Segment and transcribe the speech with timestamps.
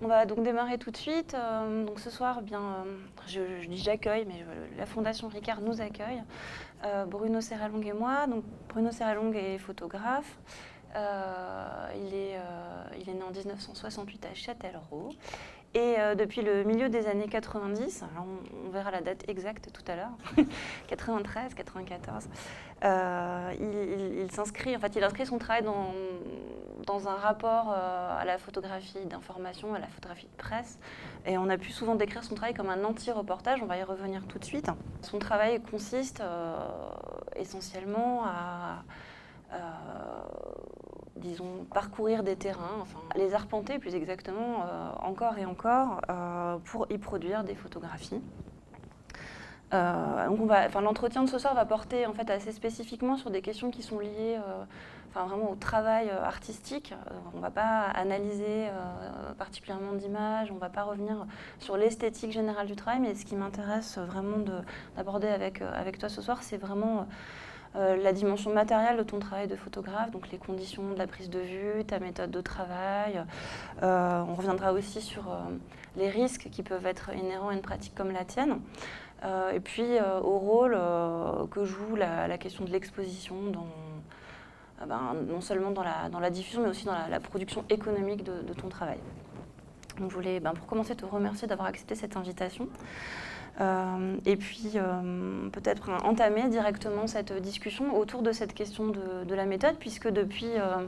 [0.00, 1.34] On va donc démarrer tout de suite.
[1.34, 2.84] Euh, donc ce soir, bien, euh,
[3.26, 4.44] je, dis j'accueille, mais
[4.76, 6.22] la Fondation Ricard nous accueille.
[6.84, 8.28] Euh, Bruno Serralong et moi.
[8.28, 10.38] Donc Bruno Serralong est photographe.
[10.94, 12.38] il, est,
[13.00, 15.10] il est né en 1968 à Châtellerault.
[15.74, 18.04] Et depuis le milieu des années 90,
[18.66, 20.10] on, verra la date exacte tout à l'heure,
[20.88, 22.28] 93, 94,
[22.82, 25.92] il, il s'inscrit, en fait, il inscrit son travail dans,
[26.88, 30.78] dans un rapport euh, à la photographie d'information, à la photographie de presse.
[31.26, 34.26] Et on a pu souvent décrire son travail comme un anti-reportage, on va y revenir
[34.26, 34.70] tout de suite.
[35.02, 36.56] Son travail consiste euh,
[37.36, 38.84] essentiellement à,
[39.52, 39.58] euh,
[41.18, 44.64] disons, parcourir des terrains, enfin, les arpenter plus exactement,
[45.00, 46.00] encore et encore,
[46.64, 48.20] pour y produire des photographies.
[49.72, 50.50] donc
[50.80, 53.98] l'entretien de ce soir va porter en fait assez spécifiquement sur des questions qui sont
[53.98, 54.38] liées
[55.14, 56.92] vraiment au travail euh, artistique.
[56.92, 61.26] Euh, on ne va pas analyser euh, particulièrement d'images, on ne va pas revenir
[61.58, 64.38] sur l'esthétique générale du travail, mais ce qui m'intéresse vraiment
[64.96, 67.06] d'aborder avec toi ce soir, c'est vraiment
[67.74, 71.38] la dimension matérielle de ton travail de photographe, donc les conditions de la prise de
[71.38, 73.22] vue, ta méthode de travail.
[73.82, 75.24] on reviendra aussi sur
[75.96, 78.58] les risques qui peuvent être inhérents à une pratique comme la tienne.
[79.24, 80.76] et puis au rôle
[81.50, 83.36] que joue la, question de l'exposition
[84.86, 88.52] ben, non seulement dans la, dans la, diffusion, mais aussi dans la, production économique de,
[88.52, 88.98] ton travail.
[89.98, 92.68] Donc, je voulais, ben, pour commencer, te remercier d'avoir accepté cette invitation.
[93.60, 99.46] Euh, et puis, euh, peut-être entamer directement cette discussion autour de cette question de, la
[99.46, 100.86] méthode, puisque depuis euh,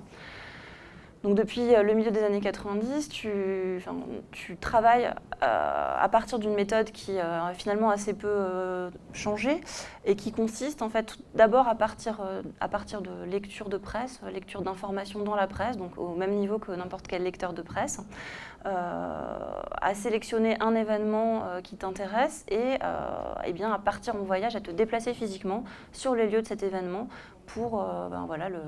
[1.23, 3.83] donc depuis euh, le milieu des années 90, tu,
[4.61, 9.61] travailles euh, à partir d'une méthode qui euh, a finalement assez peu changé
[10.07, 12.23] et qui consiste en fait d'abord à partir,
[12.61, 16.59] à partir de lecture de presse, lecture d'informations dans la presse, donc au même niveau
[16.59, 18.01] que n'importe quel lecteur de presse,
[18.65, 22.79] à sélectionner un événement qui t'intéresse et,
[23.45, 26.63] et, bien à partir en voyage, à te déplacer physiquement sur les lieux de cet
[26.63, 27.09] événement
[27.47, 28.61] pour ben, voilà, le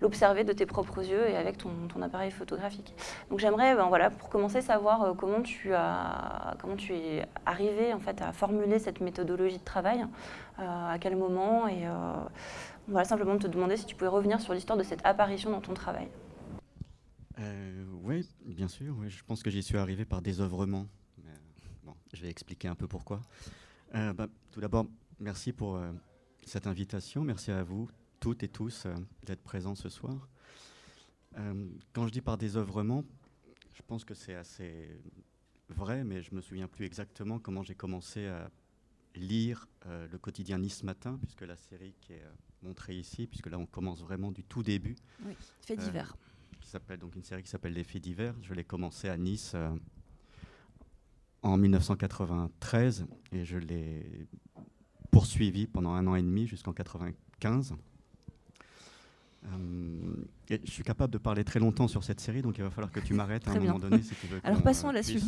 [0.00, 1.70] l'observer de tes propres yeux et avec ton,
[2.00, 2.94] appareil photographique.
[3.30, 7.92] Donc j'aimerais, ben voilà, pour commencer, savoir euh, comment tu as, comment tu es arrivé
[7.92, 10.06] en fait à formuler cette méthodologie de travail,
[10.58, 12.12] euh, à quel moment, et euh,
[12.86, 15.74] voilà simplement te demander si tu pouvais revenir sur l'histoire de cette apparition dans ton
[15.74, 16.08] travail.
[18.04, 18.94] oui, bien sûr.
[19.08, 20.86] je pense que j'y suis arrivé par désœuvrement.
[22.12, 23.20] je vais expliquer un peu pourquoi.
[23.92, 24.86] Bah, tout d'abord,
[25.18, 25.80] merci pour
[26.46, 27.22] cette invitation.
[27.24, 27.88] Merci à vous
[28.20, 30.28] toutes et tous euh, d'être présents ce soir.
[31.36, 33.04] Euh, quand je dis par désœuvrement,
[33.74, 35.00] je pense que c'est assez
[35.68, 38.50] vrai, mais je me souviens plus exactement comment j'ai commencé à
[39.14, 42.24] lire euh, le quotidien Nice Matin, puisque la série qui est
[42.62, 44.96] montrée ici, puisque là on commence vraiment du tout début.
[45.24, 46.16] Oui, Faits divers.
[46.60, 48.34] qui s'appelle donc une série qui s'appelle Les Faits divers.
[48.42, 49.54] Je l'ai commencé à Nice
[51.42, 54.26] en 1993 et je l'ai
[55.10, 57.76] poursuivi pendant un an et demi jusqu'en 1995.
[59.52, 62.90] Euh, je suis capable de parler très longtemps sur cette série, donc il va falloir
[62.90, 64.40] que tu m'arrêtes à un moment donné si tu veux.
[64.44, 65.24] Alors passons à la suite.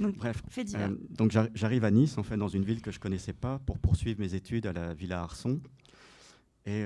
[0.00, 3.32] Euh, bref, euh, donc j'arrive à Nice, en fait, dans une ville que je connaissais
[3.32, 5.60] pas, pour poursuivre mes études à la Villa Arson,
[6.66, 6.84] et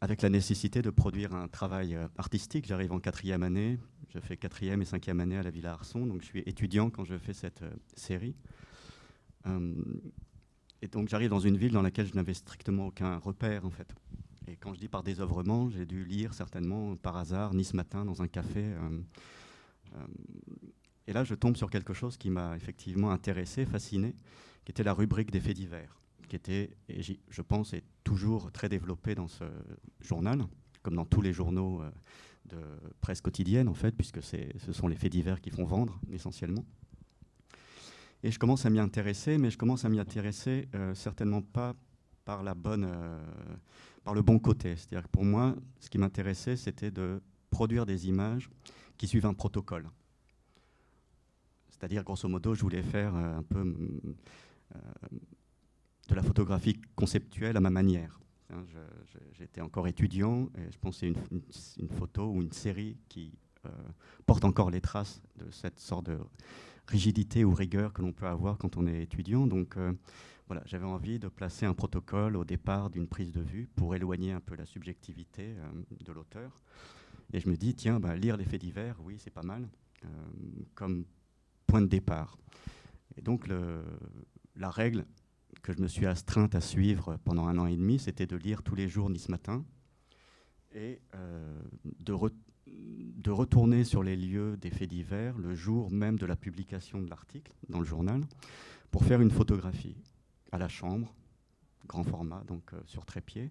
[0.00, 2.66] avec la nécessité de produire un travail artistique.
[2.66, 6.22] J'arrive en quatrième année, je fais quatrième et cinquième année à la Villa Arson, donc
[6.22, 7.62] je suis étudiant quand je fais cette
[7.94, 8.34] série.
[10.82, 13.94] Et donc j'arrive dans une ville dans laquelle je n'avais strictement aucun repère en fait.
[14.48, 18.20] Et quand je dis par désœuvrement, j'ai dû lire certainement par hasard Nice Matin dans
[18.20, 18.64] un café.
[18.64, 18.98] Euh,
[19.94, 20.06] euh,
[21.06, 24.14] et là, je tombe sur quelque chose qui m'a effectivement intéressé, fasciné,
[24.64, 29.28] qui était la rubrique des faits divers, qui était, je pense, toujours très développée dans
[29.28, 29.44] ce
[30.00, 30.44] journal,
[30.82, 31.90] comme dans tous les journaux euh,
[32.46, 32.58] de
[33.00, 36.64] presse quotidienne en fait, puisque ce sont les faits divers qui font vendre essentiellement.
[38.24, 41.74] Et je commence à m'y intéresser, mais je commence à m'y intéresser euh, certainement pas
[42.24, 43.18] par, la bonne, euh,
[44.04, 44.76] par le bon côté.
[44.76, 47.20] C'est-à-dire que pour moi, ce qui m'intéressait, c'était de
[47.50, 48.48] produire des images
[48.96, 49.88] qui suivent un protocole.
[51.68, 53.64] C'est-à-dire, grosso modo, je voulais faire euh, un peu
[56.08, 58.20] de la photographie conceptuelle à ma manière.
[58.50, 58.64] Hein,
[59.32, 61.42] j'étais encore étudiant et je pensais une, une,
[61.78, 63.32] une, photo ou une série qui
[64.26, 66.18] porte encore les traces de cette sorte de
[66.86, 69.46] rigidité ou rigueur que l'on peut avoir quand on est étudiant.
[69.46, 69.92] Donc euh,
[70.46, 74.32] voilà, j'avais envie de placer un protocole au départ d'une prise de vue pour éloigner
[74.32, 76.60] un peu la subjectivité euh, de l'auteur.
[77.32, 79.68] Et je me dis, tiens, bah, lire les faits divers, oui, c'est pas mal,
[80.04, 80.08] euh,
[80.74, 81.04] comme
[81.66, 82.36] point de départ.
[83.16, 83.46] Et donc
[84.56, 85.04] la règle
[85.62, 88.62] que je me suis astreinte à suivre pendant un an et demi, c'était de lire
[88.62, 89.64] tous les jours Nice Matin
[90.74, 91.00] et
[92.00, 92.12] de,
[92.72, 97.08] de retourner sur les lieux des faits divers le jour même de la publication de
[97.08, 98.22] l'article dans le journal
[98.90, 99.96] pour faire une photographie
[100.50, 101.14] à la chambre,
[101.86, 103.50] grand format, donc sur trépied.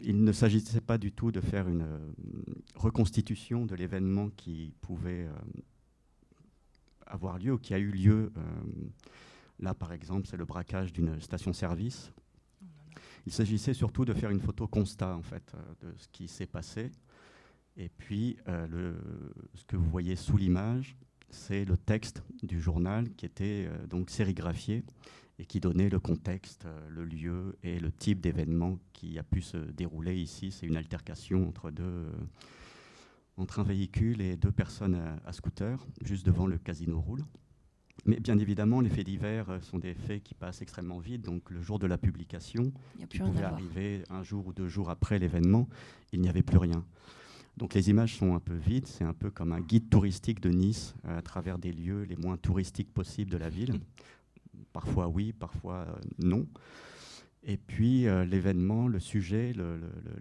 [0.00, 1.86] il ne s'agissait pas du tout de faire une
[2.76, 5.28] reconstitution de l'événement qui pouvait
[7.06, 8.32] avoir lieu ou qui a eu lieu.
[9.58, 12.10] là, par exemple, c'est le braquage d'une station-service
[13.26, 16.46] il s'agissait surtout de faire une photo constat en fait euh, de ce qui s'est
[16.46, 16.90] passé.
[17.80, 18.94] Et puis, euh, le,
[19.54, 20.98] ce que vous voyez sous l'image,
[21.30, 24.84] c'est le texte du journal qui était euh, donc sérigraphié
[25.38, 29.56] et qui donnait le contexte, le lieu et le type d'événement qui a pu se
[29.56, 30.50] dérouler ici.
[30.52, 32.12] C'est une altercation entre deux,
[33.38, 37.24] entre un véhicule et deux personnes à scooter, juste devant le casino Roule.
[38.04, 41.22] Mais bien évidemment, les faits divers euh, sont des faits qui passent extrêmement vite.
[41.22, 42.72] Donc le jour de la publication,
[43.08, 45.68] qui pouvait arriver un jour ou deux jours après l'événement,
[46.12, 46.84] il n'y avait plus rien.
[47.60, 48.86] Donc les images sont un peu vides.
[48.86, 52.16] C'est un peu comme un guide touristique de Nice euh, à travers des lieux les
[52.16, 53.78] moins touristiques possibles de la ville.
[54.72, 56.48] Parfois oui, parfois euh, non.
[57.42, 59.54] Et puis l'événement, le sujet,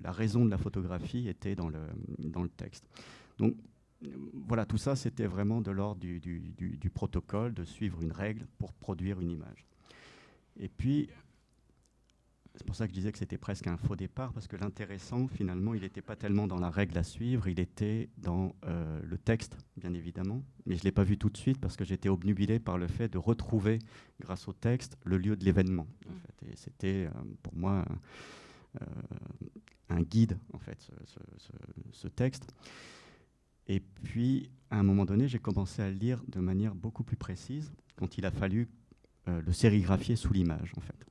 [0.01, 1.81] la raison de la photographie était dans le,
[2.17, 2.85] dans le texte.
[3.37, 3.57] Donc
[4.47, 9.19] voilà, tout ça, c'était vraiment de l'ordre du, protocole, de suivre une règle pour produire
[9.19, 9.65] une image.
[10.59, 11.09] Et puis,
[12.55, 15.27] c'est pour ça que je disais que c'était presque un faux départ, parce que l'intéressant,
[15.27, 19.17] finalement, il n'était pas tellement dans la règle à suivre, il était dans euh, le
[19.17, 20.43] texte, bien évidemment.
[20.65, 22.87] Mais je ne l'ai pas vu tout de suite, parce que j'étais obnubilé par le
[22.87, 23.79] fait de retrouver,
[24.19, 25.87] grâce au texte, le lieu de l'événement.
[26.05, 26.47] Mmh.
[26.51, 27.85] Et c'était, euh, pour moi,
[28.81, 28.85] euh,
[29.89, 30.91] un guide, en fait,
[31.91, 32.53] ce texte.
[33.67, 37.17] Et puis, à un moment donné, j'ai commencé à le lire de manière beaucoup plus
[37.17, 38.67] précise quand il a fallu
[39.27, 41.08] euh, le sérigraphier sous l'image, en fait.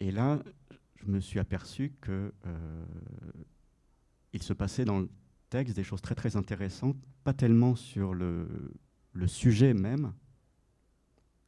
[0.00, 0.40] Et là,
[0.96, 2.84] je me suis aperçu que euh,
[4.32, 5.10] il se passait dans le
[5.50, 8.48] texte des choses très très intéressantes, pas tellement sur le,
[9.26, 10.12] sujet même,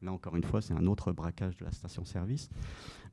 [0.01, 2.49] Là, encore une fois, c'est un autre braquage de la station-service.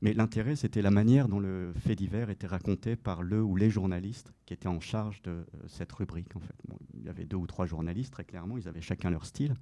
[0.01, 3.69] Mais l'intérêt, c'était la manière dont le fait divers était raconté par le ou les
[3.69, 6.35] journalistes qui étaient en charge de euh, cette rubrique.
[6.35, 6.53] En fait.
[6.95, 9.53] il y avait deux ou trois journalistes, très clairement, ils avaient chacun leur style.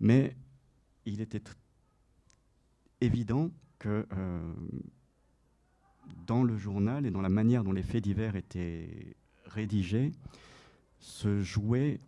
[0.00, 0.36] Mais
[1.06, 1.44] il était
[3.00, 3.52] évident
[3.84, 4.54] que euh,
[6.26, 9.14] dans le journal et dans la manière dont les faits divers étaient
[9.44, 10.12] rédigés,
[11.00, 12.00] se jouait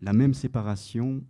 [0.00, 1.22] la même séparation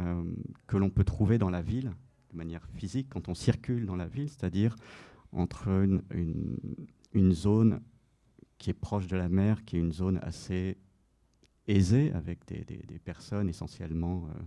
[0.00, 0.24] euh,
[0.66, 1.92] que l'on peut trouver dans la ville,
[2.32, 4.76] de manière physique, quand on circule dans la ville, c'est-à-dire
[5.32, 5.68] entre
[6.14, 7.82] une, zone
[8.56, 10.78] qui est proche de la mer, qui est une zone assez
[11.68, 14.42] aisée, avec des, personnes essentiellement euh,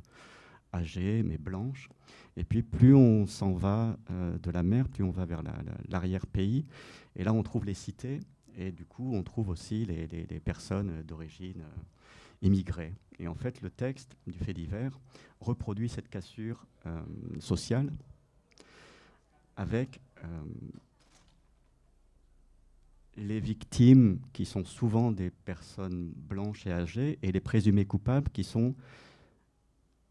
[0.74, 1.90] âgées, mais blanches.
[2.36, 5.44] Et puis plus on s'en va euh, de la mer, plus on va vers
[5.90, 6.66] l'arrière-pays.
[7.16, 8.20] Et là, on trouve les cités,
[8.58, 11.64] et du coup, on trouve aussi les, personnes d'origine
[12.42, 12.94] immigrés.
[13.20, 15.00] Et en fait, le texte du fait divers
[15.40, 17.02] reproduit cette cassure euh,
[17.40, 17.92] sociale
[19.56, 20.28] avec euh,
[23.18, 28.44] les victimes qui sont souvent des personnes blanches et âgées et les présumés coupables qui
[28.44, 28.76] sont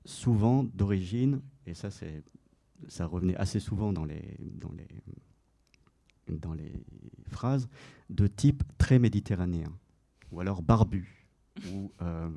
[0.04, 1.88] souvent d'origine, et ça,
[2.88, 6.72] ça revenait assez souvent dans les, dans, les, dans les
[7.28, 7.68] phrases,
[8.10, 9.72] de type très méditerranéen,
[10.30, 11.22] ou alors barbu
[11.72, 12.28] où, euh,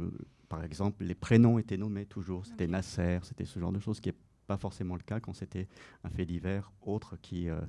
[0.49, 2.45] par exemple, les prénoms étaient nommés toujours.
[2.45, 4.15] C'était Nasser, c'était ce genre de choses qui n'est
[4.47, 5.67] pas forcément le cas quand c'était
[6.03, 7.59] un fait divers autre qui euh,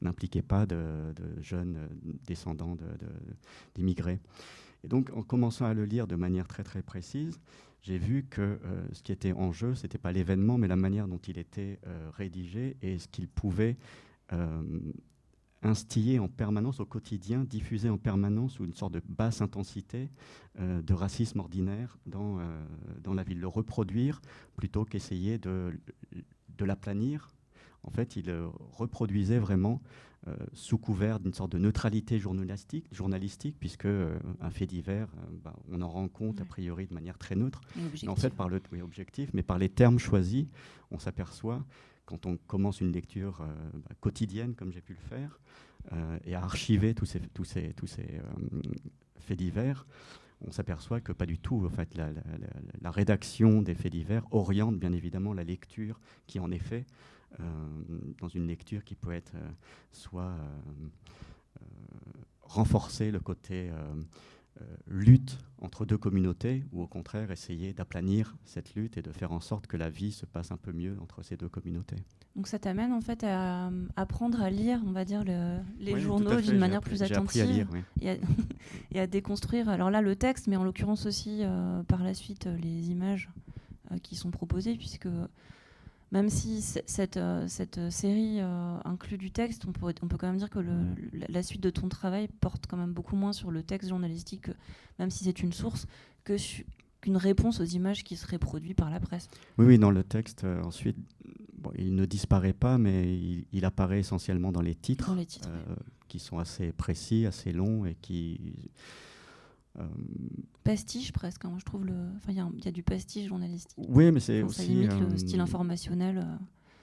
[0.00, 1.88] n'impliquait pas de, jeunes euh,
[2.26, 2.76] descendants
[3.74, 4.20] d'immigrés.
[4.84, 7.38] Et donc, en commençant à le lire de manière très très précise,
[7.82, 8.60] j'ai vu que
[8.92, 11.80] ce qui était en jeu, ce n'était pas l'événement, mais la manière dont il était
[12.16, 13.76] rédigé et ce qu'il pouvait
[15.62, 20.10] instillé en permanence au quotidien, diffusé en permanence sous une sorte de basse intensité
[20.58, 22.64] euh, de racisme ordinaire dans, euh,
[23.02, 23.40] dans la ville.
[23.40, 24.20] Le reproduire
[24.56, 25.72] plutôt qu'essayer de,
[26.58, 27.28] de l'aplanir.
[27.84, 29.80] En fait, il euh, reproduisait vraiment
[30.52, 35.08] sous couvert d'une sorte de neutralité journalistique, journalistique puisque un fait divers,
[35.42, 37.60] bah, on en rend compte a priori de manière très neutre.
[38.06, 40.46] en fait, par le oui, objectif, mais par les termes choisis,
[40.92, 41.64] on s'aperçoit
[42.04, 45.40] quand on commence une lecture euh, bah, quotidienne, comme j'ai pu le faire,
[45.92, 48.60] euh, et à archiver tous ces, tous ces, tous ces euh,
[49.18, 49.86] faits divers,
[50.46, 51.64] on s'aperçoit que pas du tout.
[51.64, 56.84] En fait, la, rédaction des faits divers oriente bien évidemment la lecture, qui en effet,
[58.18, 59.32] dans une lecture qui peut être
[59.90, 60.34] soit
[62.42, 63.70] renforcer le côté
[64.86, 69.40] lutte entre deux communautés, ou au contraire essayer d'aplanir cette lutte et de faire en
[69.40, 71.96] sorte que la vie se passe un peu mieux entre ces deux communautés.
[72.34, 75.22] Donc ça t'amène en fait à, apprendre à lire, on va dire,
[75.78, 77.68] les journaux d'une manière plus attentive à lire,
[78.90, 79.68] et, à, déconstruire.
[79.68, 83.28] Alors là, le texte, mais en l'occurrence aussi euh, par la suite euh, les images
[83.90, 85.08] euh, qui sont proposées, puisque
[86.12, 88.40] même si cette, cette série
[88.84, 90.74] inclut du texte, on, on peut quand même dire que le,
[91.28, 94.48] la suite de ton travail porte quand même beaucoup moins sur le texte journalistique,
[94.98, 95.86] même si c'est une source,
[96.24, 96.36] que
[97.00, 99.28] qu'une réponse aux images qui seraient produites par la presse.
[99.58, 100.96] Oui, oui, dans le texte, ensuite,
[101.76, 103.18] il ne disparaît pas, mais
[103.52, 105.10] il, apparaît essentiellement dans les titres,
[105.46, 105.76] euh,
[106.08, 108.70] qui sont assez précis, assez longs et qui.
[109.78, 109.86] Euh,
[110.64, 111.86] pastiche presque, hein, je trouve.
[112.28, 113.86] Il y, a du pastiche journalistique.
[113.88, 114.62] Oui, mais c'est aussi.
[114.62, 116.26] Ça limite le euh, style informationnel.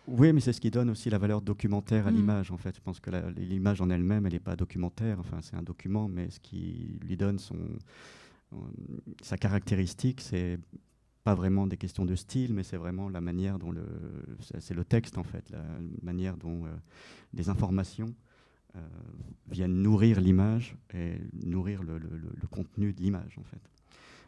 [0.07, 2.15] Oui, mais c'est ce qui donne aussi la valeur documentaire à mm.
[2.15, 2.75] l'image, en fait.
[2.75, 6.29] Je pense que l'image en elle-même, elle n'est pas documentaire, enfin, c'est un document, mais
[6.31, 7.57] ce qui lui donne son,
[9.21, 10.59] sa caractéristique, c'est
[11.23, 13.85] pas vraiment des questions de style, mais c'est vraiment la manière dont le,
[14.39, 15.63] c'est le texte en fait, la
[16.01, 16.69] manière dont euh,
[17.33, 18.15] les informations
[18.75, 18.79] euh,
[19.49, 21.99] viennent nourrir l'image et nourrir le,
[22.49, 23.61] contenu de l'image en fait.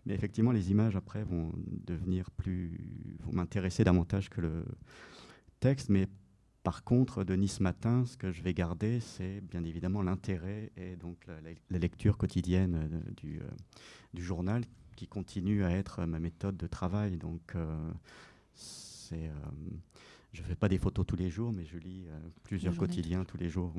[0.06, 1.52] Mais effectivement, les images après vont
[1.86, 2.80] devenir plus,
[3.20, 4.66] vont m'intéresser davantage que le
[5.60, 5.90] texte.
[5.90, 6.08] Mais
[6.64, 10.96] par contre, de Nice Matin, ce que je vais garder, c'est bien évidemment l'intérêt et
[10.96, 13.40] donc la, lecture quotidienne euh, du,
[14.14, 14.64] du journal
[14.96, 17.18] qui continue à être ma méthode de travail.
[17.18, 17.92] Donc, euh,
[18.54, 19.34] c'est, euh,
[20.34, 23.26] je ne fais pas des photos tous les jours, mais je lis euh, plusieurs quotidiens
[23.26, 23.74] tous les jours.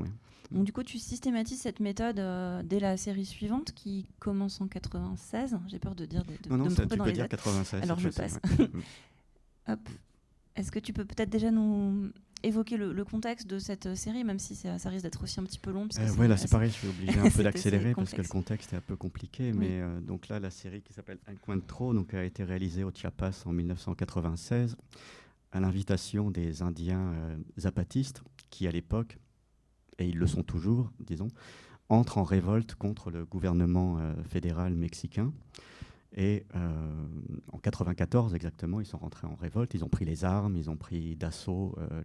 [0.50, 2.20] Donc, du coup, tu systématises cette méthode
[2.66, 5.58] dès la série suivante qui commence en 96.
[5.68, 6.24] J'ai peur de dire.
[6.24, 7.82] De, non, non, de ça, tu peux dire 96.
[7.82, 8.38] Alors, je passe.
[9.68, 9.80] Hop.
[10.54, 12.10] Est-ce que tu peux peut-être déjà nous
[12.42, 15.70] évoquer le, contexte de cette série, même si ça, risque d'être aussi un petit peu
[15.70, 15.88] long.
[15.98, 18.72] Euh, oui, là c'est pareil, je suis obligé un peu d'accélérer parce que le contexte
[18.72, 19.52] est un peu compliqué.
[19.52, 22.44] Mais euh, donc là, la série qui s'appelle Un coin de trop donc, a été
[22.44, 24.76] réalisée au Chiapas en 1996
[25.52, 29.18] à l'invitation des Indiens euh, zapatistes qui, à l'époque,
[29.98, 31.28] et ils le sont toujours, disons,
[31.88, 35.32] entrent en révolte contre le gouvernement fédéral mexicain.
[36.14, 37.06] Et euh,
[37.52, 40.76] en 94 exactement, ils sont rentrés en révolte, ils ont pris les armes, ils ont
[40.76, 42.02] pris d'assaut euh,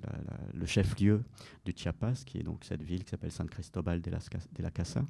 [0.53, 1.23] le chef-lieu
[1.65, 5.03] du Chiapas, qui est donc cette ville qui s'appelle San Cristobal de, de la Casa.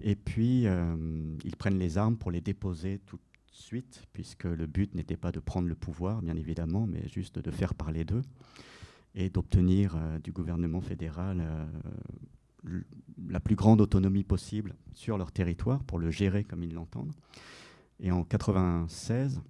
[0.00, 3.18] Et puis, euh, ils prennent les armes pour les déposer tout
[3.60, 7.50] suite, puisque le but n'était pas de prendre le pouvoir, bien évidemment, mais juste de
[7.50, 8.22] faire parler d'eux
[9.14, 11.44] et d'obtenir du gouvernement fédéral
[13.28, 17.12] la plus grande autonomie possible sur leur territoire pour le gérer comme ils l'entendent.
[17.98, 19.40] Et en 96,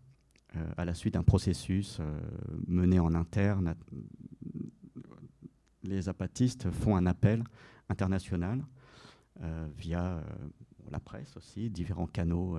[0.57, 2.21] euh, à la suite d'un processus euh,
[2.67, 3.75] mené en interne,
[5.83, 7.45] les zapatistes font un appel
[7.88, 8.64] international
[9.43, 10.23] euh, via
[10.90, 12.59] la presse aussi, différents canaux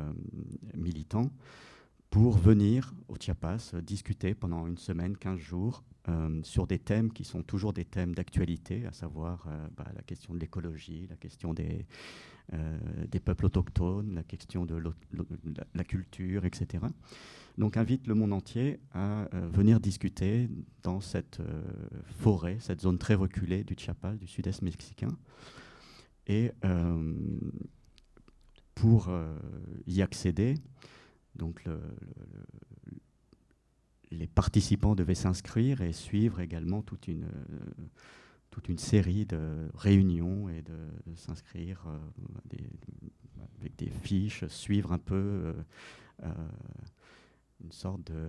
[0.76, 1.30] militants,
[2.10, 5.84] pour venir au Chiapas discuter pendant une semaine, 15 jours,
[6.44, 9.48] sur des thèmes qui sont toujours des thèmes d'actualité, à savoir
[9.78, 11.86] bah, la question de l'écologie, la question des,
[12.54, 12.78] euh,
[13.10, 14.76] des peuples autochtones, la question de
[15.74, 16.84] la, culture, etc.
[17.58, 20.50] Donc invite le monde entier à euh, venir discuter
[20.84, 21.64] dans cette euh,
[22.20, 25.18] forêt, cette zone très reculée du Chiapas, du sud-est mexicain.
[26.28, 26.52] Et
[28.76, 29.10] pour
[29.88, 30.56] y accéder,
[31.36, 31.64] donc
[34.12, 37.28] les participants devaient s'inscrire et suivre également toute une
[38.52, 42.58] toute une série de réunions et de, s'inscrire euh,
[43.60, 45.54] avec des fiches, suivre un peu euh,
[46.24, 46.28] euh,
[47.64, 48.28] une sorte de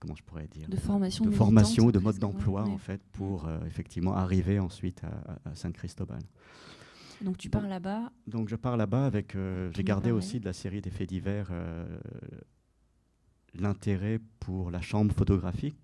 [0.00, 4.14] comment je pourrais dire de formation de formation de mode d'emploi en fait pour effectivement
[4.14, 6.22] arriver ensuite à, Saint Cristobal.
[7.22, 8.12] Donc tu pars là-bas.
[8.26, 9.36] Donc je pars là-bas avec
[9.74, 11.50] j'ai gardé aussi de la série des faits divers
[13.58, 15.76] l'intérêt pour la chambre photographique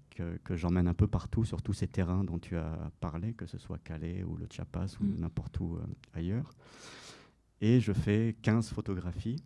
[0.44, 3.58] que, j'emmène un peu partout sur tous ces terrains dont tu as parlé, que ce
[3.58, 5.20] soit Calais ou le Chiapas ou mm.
[5.20, 6.50] n'importe où euh, ailleurs.
[7.60, 9.42] Et je fais 15 photographies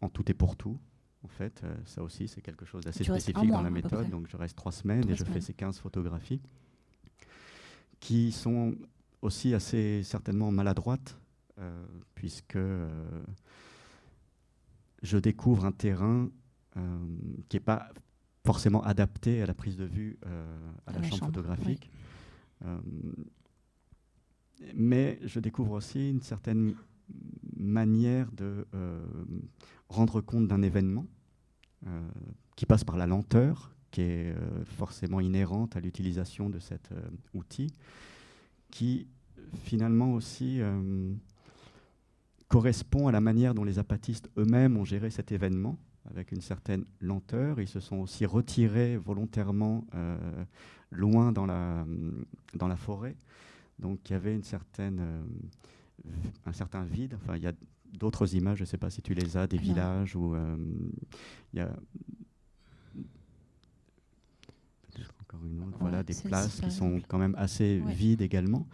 [0.00, 0.78] en tout et pour tout.
[1.22, 4.08] En fait, euh, ça aussi, c'est quelque chose d'assez spécifique dans la méthode.
[4.10, 6.40] Donc, je reste trois semaines et je fais ces 15 photographies
[8.00, 8.74] qui sont
[9.22, 11.18] aussi assez certainement maladroites,
[11.58, 11.84] euh,
[12.14, 12.58] puisque
[15.02, 16.30] je découvre un terrain
[17.48, 17.90] qui n'est pas
[18.48, 21.90] forcément adapté à la prise de vue euh, à, la, chambre, photographique.
[22.64, 22.78] Euh,
[24.74, 26.74] mais je découvre aussi une certaine
[27.58, 29.04] manière de euh,
[29.90, 31.06] rendre compte d'un événement
[32.56, 34.34] qui passe par la lenteur, qui est
[34.64, 36.90] forcément inhérente à l'utilisation de cet
[37.34, 37.72] outil,
[38.70, 39.06] qui
[39.64, 40.60] finalement aussi
[42.48, 45.78] correspond à la manière dont les apatistes eux-mêmes ont géré cet événement,
[46.10, 47.60] avec une certaine lenteur.
[47.60, 50.16] Ils se sont aussi retirés volontairement euh,
[50.90, 51.84] loin dans la,
[52.54, 53.16] dans la forêt.
[53.78, 56.10] Donc il y avait une certaine, euh,
[56.46, 57.16] un certain vide.
[57.22, 57.52] Enfin, il y a
[57.92, 60.56] d'autres images, je ne sais pas si tu les as, des villages où euh,
[61.52, 61.70] il y a
[65.28, 68.66] encore une autre, voilà, des places qui sont quand même assez vides également.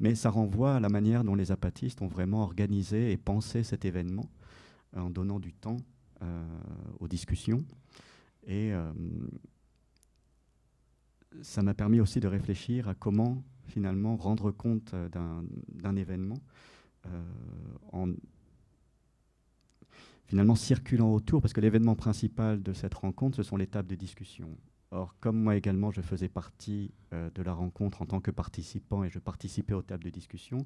[0.00, 3.84] Mais ça renvoie à la manière dont les apatistes ont vraiment organisé et pensé cet
[3.84, 4.30] événement
[4.96, 5.76] en donnant du temps
[6.22, 6.44] euh,
[7.00, 7.64] aux discussions.
[8.46, 8.90] Et euh,
[11.42, 16.38] ça m'a permis aussi de réfléchir à comment finalement rendre compte d'un événement
[17.06, 17.22] euh,
[17.92, 18.08] en
[20.26, 23.94] finalement circulant autour, parce que l'événement principal de cette rencontre, ce sont les tables de
[23.94, 24.48] discussion.
[24.90, 29.04] Or, comme moi également, je faisais partie euh, de la rencontre en tant que participant
[29.04, 30.64] et je participais aux tables de discussion,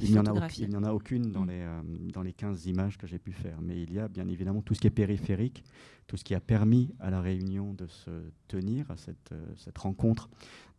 [0.00, 1.48] il n'y en, en, a aucune dans, mm.
[1.48, 3.60] les, euh, dans les 15 images que j'ai pu faire.
[3.60, 5.62] Mais il y a bien évidemment tout ce qui est périphérique,
[6.08, 8.10] tout ce qui a permis à la réunion de se
[8.48, 10.28] tenir, à cette, euh, cette rencontre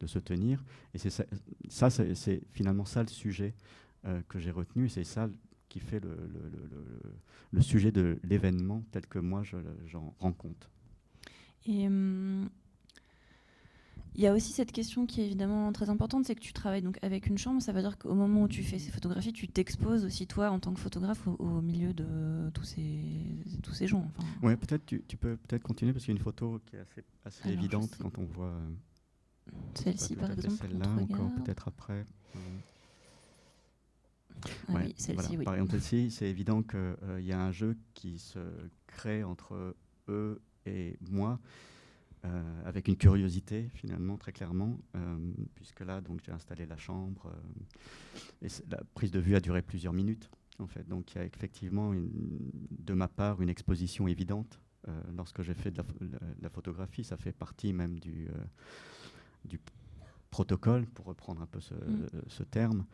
[0.02, 0.62] de se tenir.
[0.94, 1.24] Et c'est ça,
[1.70, 3.54] ça c'est finalement ça le sujet
[4.28, 5.30] que j'ai retenu, c'est ça
[5.70, 6.86] qui fait le, le, le,
[7.52, 9.44] le sujet de l'événement tel que moi
[9.86, 10.70] j'en rends compte.
[11.66, 12.50] Et hum,
[14.16, 16.82] il y a aussi cette question qui est évidemment très importante, c'est que tu travailles
[16.82, 17.62] donc avec une chambre.
[17.62, 20.60] Ça veut dire qu'au moment où tu fais ces photographies, tu t'exposes aussi toi en
[20.60, 23.02] tant que photographe au, milieu de tous ces,
[23.64, 24.06] tous ces gens.
[24.16, 24.28] Enfin.
[24.44, 26.80] Ouais, peut-être tu, tu, peux peut-être continuer parce qu'il y a une photo qui est
[26.80, 28.46] assez, assez évidente quand on voit.
[28.48, 30.58] Euh, Celle-ci par exemple.
[30.62, 32.06] Celle-là encore peut-être après.
[34.68, 35.46] Ah oui, celle-ci, oui.
[35.46, 38.40] Par exemple, celle-ci, c'est évident qu'il euh, y a un jeu qui se
[38.88, 39.76] crée entre
[40.10, 41.40] eux et moi.
[42.26, 45.18] Euh, avec une curiosité finalement très clairement, euh,
[45.56, 49.62] puisque là donc j'ai installé la chambre euh, et la prise de vue a duré
[49.62, 50.88] plusieurs minutes en fait.
[50.88, 52.10] Donc il y a effectivement une,
[52.80, 54.62] de ma part une exposition évidente
[55.16, 55.84] lorsque j'ai fait de
[56.42, 57.04] la, photographie.
[57.04, 58.30] Ça fait partie même du,
[59.44, 59.60] du
[60.30, 62.08] protocole pour reprendre un peu ce, mm.
[62.28, 62.86] ce, terme.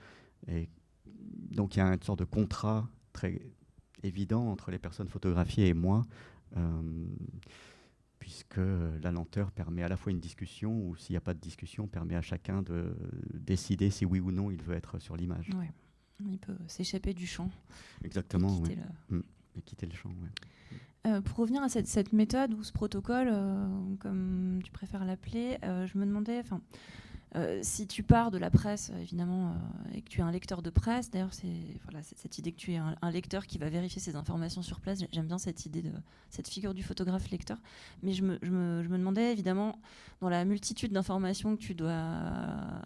[0.47, 0.69] Et
[1.05, 3.39] donc il y a une sorte de contrat très
[4.01, 6.05] évident entre les personnes photographiées et moi
[8.29, 8.59] puisque
[9.01, 11.87] la lenteur permet à la fois une discussion, ou s'il n'y a pas de discussion,
[11.87, 12.95] permet à chacun de
[13.33, 15.49] décider si oui ou non il veut être sur l'image.
[16.23, 17.49] Il peut s'échapper du champ.
[18.03, 18.75] Exactement, et quitter,
[19.09, 19.17] le...
[19.17, 19.23] Mm.
[19.57, 20.11] Et quitter le champ.
[21.07, 25.57] Euh, pour revenir à cette, cette, méthode ou ce protocole, euh, comme tu préfères l'appeler,
[25.63, 26.43] euh, je me demandais,
[27.35, 30.63] euh, si tu pars de la presse, évidemment, euh, et que tu es un lecteur
[30.63, 34.01] de presse, d'ailleurs, c'est voilà, cette idée que tu es un, lecteur qui va vérifier
[34.01, 34.99] ces informations sur place.
[35.11, 35.91] J'aime bien cette idée de
[36.31, 37.59] cette figure du photographe lecteur.
[38.01, 39.77] Mais je me, je me, je me demandais, évidemment,
[40.21, 42.81] dans la multitude d'informations que tu dois euh,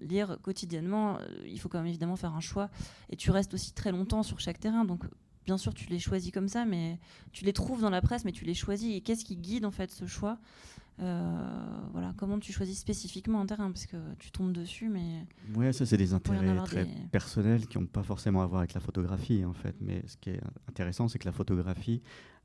[0.00, 2.70] lire quotidiennement, il faut quand même évidemment faire un choix.
[3.10, 4.84] Et tu restes aussi très longtemps sur chaque terrain.
[4.84, 5.04] Donc,
[5.46, 6.98] bien sûr, tu les choisis comme ça, mais
[7.30, 8.96] tu les trouves dans la presse, mais tu les choisis.
[8.96, 10.38] Et qu'est-ce qui guide en fait ce choix?
[10.38, 15.26] euh, voilà, comment tu choisis spécifiquement un terrain Parce que tu tombes dessus, mais.
[15.54, 18.80] Oui, ça, c'est des intérêts très personnels qui n'ont pas forcément à voir avec la
[18.80, 19.76] photographie, en fait.
[19.80, 22.02] Mais ce qui est intéressant, c'est que la photographie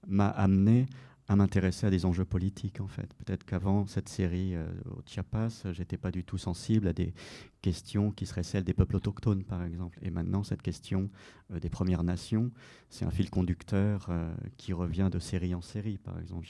[0.07, 0.85] m'a amené
[1.29, 3.13] à m'intéresser à des enjeux politiques en fait.
[3.15, 7.13] Peut-être qu'avant cette série euh, au Chiapas, j'étais pas du tout sensible à des
[7.61, 9.99] questions qui seraient celles des peuples autochtones par exemple.
[10.01, 11.09] Et maintenant cette question
[11.51, 12.51] euh, des Premières Nations,
[12.89, 15.97] c'est un fil conducteur euh, qui revient de série en série.
[15.97, 16.47] Par exemple,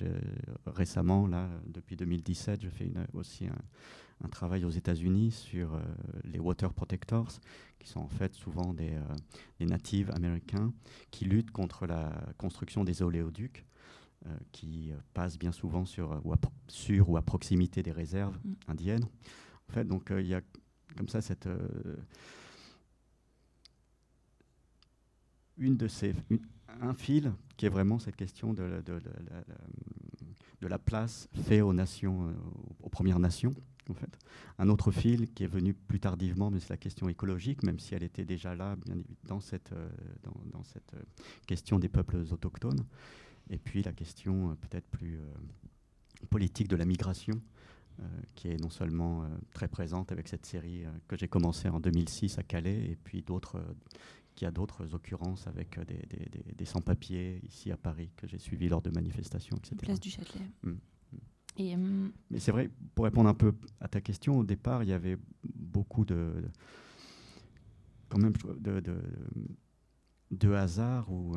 [0.67, 5.79] récemment là, depuis 2017, je fais aussi un, travail aux États-Unis sur
[6.25, 7.29] les water protectors,
[7.79, 8.91] qui sont en fait souvent des,
[9.59, 10.73] des natifs américains
[11.11, 13.65] qui luttent contre la construction des oléoducs.
[14.27, 16.37] Euh, qui euh, passe bien souvent sur euh, ou, à,
[16.67, 18.53] sur ou à proximité des réserves mm.
[18.67, 19.05] indiennes.
[19.69, 20.41] En fait, donc il y a
[20.97, 21.47] comme ça cette
[25.57, 26.15] une de ces
[26.81, 28.99] un fil qui est vraiment cette question de, de,
[30.61, 32.33] de, la place faite aux nations,
[32.81, 33.53] aux Premières Nations.
[33.89, 34.17] En fait.
[34.57, 37.95] Un autre fil qui est venu plus tardivement, mais c'est la question écologique, même si
[37.95, 39.73] elle était déjà là bien dans cette,
[40.23, 40.93] dans, dans cette
[41.45, 42.85] question des peuples autochtones.
[43.49, 45.33] Et puis la question euh, peut-être plus euh,
[46.29, 47.41] politique de la migration,
[47.99, 48.03] euh,
[48.35, 52.43] qui est non seulement très présente avec cette série que j'ai commencée en 2006 à
[52.43, 53.61] Calais, et puis d'autres
[54.35, 58.69] qui a d'autres occurrences avec des, des, des, sans-papiers ici à Paris que j'ai suivis
[58.69, 59.75] lors de manifestations, etc.
[59.79, 60.45] Place du Châtelet.
[60.61, 60.77] Mmh, mmh.
[61.57, 61.75] Et,
[62.29, 65.17] Mais c'est vrai, pour répondre un peu à ta question, au départ, il y avait
[65.55, 66.33] beaucoup de,
[68.09, 69.01] quand même de, de,
[70.29, 71.35] de hasard où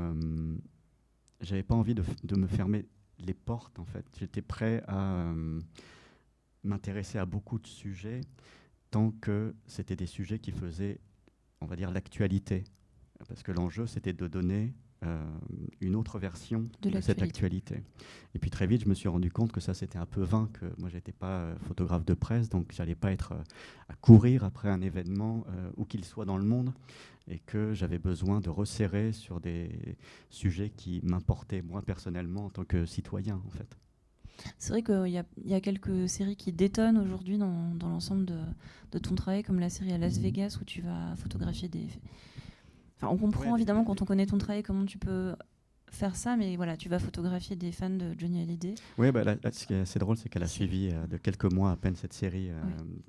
[1.40, 2.86] j'avais pas envie de, me fermer
[3.18, 4.06] les portes en fait.
[4.18, 5.60] J'étais prêt à euh,
[6.64, 8.20] m'intéresser à beaucoup de sujets
[8.90, 11.00] tant que c'était des sujets qui faisaient,
[11.60, 12.64] on va dire, l'actualité
[13.28, 15.24] parce que l'enjeu, c'était de donner euh,
[15.80, 17.82] une autre version De de, cette actualité.
[18.34, 20.50] Et puis très vite, je me suis rendu compte que ça, c'était un peu vain,
[20.52, 23.42] que moi, j'étais pas euh, photographe de presse, donc j'allais pas être euh,
[23.88, 25.44] à courir après un événement,
[25.76, 26.72] où qu'il soit dans le monde,
[27.28, 29.96] et que j'avais besoin de resserrer sur des
[30.28, 33.78] sujets qui m'importaient, moi, personnellement, en tant que citoyen, en fait.
[34.58, 38.38] C'est vrai qu'il y, y a quelques séries qui détonnent aujourd'hui dans, dans l'ensemble de,
[38.92, 41.88] de ton travail, comme la série à Las Vegas où tu vas photographier des.
[43.02, 45.34] Enfin, on comprend Ouais, évidemment quand on connaît ton travail comment tu peux
[45.90, 48.74] faire ça, mais voilà, tu vas photographier des fans de Johnny Hallyday.
[48.98, 51.16] Oui, bah, là, là, ce qui est assez drôle, c'est qu'elle a suivi euh, de
[51.16, 52.60] quelques mois à peine cette série, euh,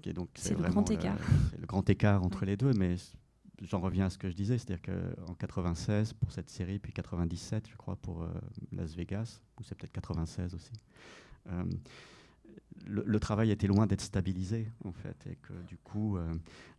[0.02, 1.18] qui est donc C'est le vraiment grand écart.
[1.52, 2.48] c'est le grand écart entre Ouais.
[2.48, 2.96] les deux, mais
[3.62, 7.68] j'en reviens à ce que je disais, c'est-à-dire qu'en 96 pour cette série, puis 97,
[7.70, 8.30] je crois, pour euh,
[8.72, 10.72] Las Vegas, ou c'est peut-être 96 aussi.
[12.88, 16.34] Le, travail était loin d'être stabilisé, en fait, et que du coup, euh,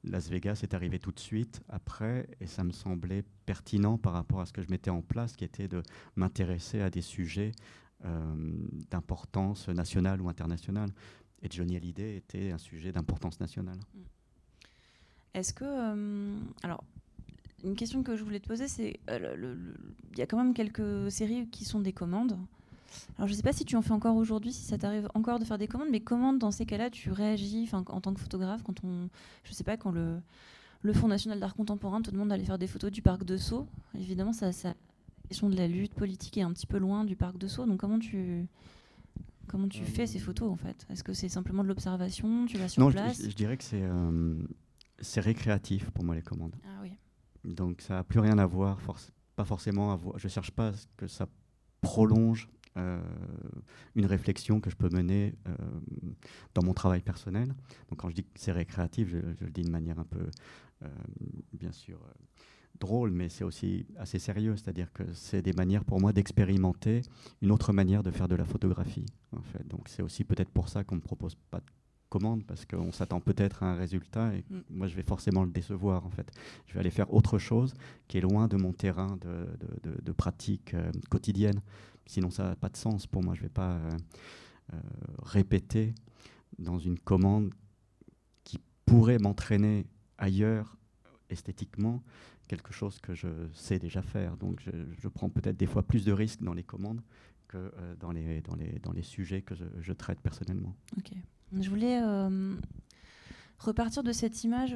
[0.04, 4.40] Las Vegas est arrivé tout de suite après, et ça me semblait pertinent par rapport
[4.40, 5.82] à ce que je mettais en place, qui était de
[6.16, 7.52] m'intéresser à des sujets
[8.04, 8.34] euh,
[8.90, 10.90] d'importance nationale ou internationale.
[11.42, 13.78] Et Johnny Hallyday était un sujet d'importance nationale.
[15.34, 15.64] Est-ce que.
[15.64, 16.84] euh, alors,
[17.64, 19.00] une question que je voulais te poser, c'est.
[19.08, 22.38] Il y a quand même quelques séries qui sont des commandes.
[23.16, 25.38] Alors, je ne sais pas si tu en fais encore aujourd'hui, si ça t'arrive encore
[25.38, 28.62] de faire des commandes, mais comment, dans ces cas-là, tu réagis en tant que photographe
[28.62, 29.08] quand on.
[29.44, 30.20] Je sais pas, quand le,
[30.82, 33.66] le Fonds national d'art contemporain te demande d'aller faire des photos du parc de Sceaux.
[33.94, 37.16] Évidemment, ça, ça, la question de la lutte politique est un petit peu loin du
[37.16, 37.66] parc de Sceaux.
[37.66, 38.46] Donc, comment tu.
[39.48, 40.86] Comment tu fais ces photos en fait?
[40.88, 42.46] Est-ce que c'est simplement de l'observation?
[42.46, 43.22] Tu vas sur non, je- place?
[43.22, 44.36] je, je dirais que c'est euh,
[45.00, 46.54] c'est récréatif pour moi les commandes.
[46.64, 46.92] Ah oui.
[47.44, 50.18] Donc ça n'a plus rien à voir, forc- pas forcément à voir.
[50.18, 51.26] Je cherche pas à ce que ça
[51.80, 55.52] prolonge une réflexion que je peux mener euh,
[56.54, 57.48] dans mon travail personnel.
[57.90, 60.26] Donc quand je dis que c'est récréatif, je, je le dis de manière un peu,
[60.82, 60.88] euh,
[61.52, 62.12] bien sûr, euh,
[62.80, 64.56] drôle, mais c'est aussi assez sérieux.
[64.56, 67.02] C'est-à-dire que c'est des manières pour moi d'expérimenter
[67.42, 69.06] une autre manière de faire de la photographie.
[69.36, 69.66] En fait.
[69.68, 71.66] Donc c'est aussi peut-être pour ça qu'on ne me propose pas de
[72.08, 74.60] commande, parce qu'on s'attend peut-être à un résultat, et Mm.
[74.68, 76.30] moi je vais forcément le décevoir en fait.
[76.66, 77.72] Je vais aller faire autre chose
[78.06, 81.62] qui est loin de mon terrain de, de- de- de pratique euh, quotidienne.
[82.06, 83.34] Sinon, ça n'a pas de sens pour moi.
[83.34, 83.90] Je ne vais pas euh,
[84.74, 84.80] euh,
[85.22, 85.94] répéter
[86.58, 87.52] dans une commande
[88.44, 89.86] qui pourrait m'entraîner
[90.18, 90.76] ailleurs
[91.30, 92.02] esthétiquement
[92.48, 94.36] quelque chose que je sais déjà faire.
[94.36, 97.00] Donc, je, prends peut-être des fois plus de risques dans les commandes
[97.48, 100.76] que euh, dans, les, sujets que je, traite personnellement.
[100.98, 101.12] Ok.
[101.58, 102.00] Je voulais
[103.58, 104.74] repartir de cette image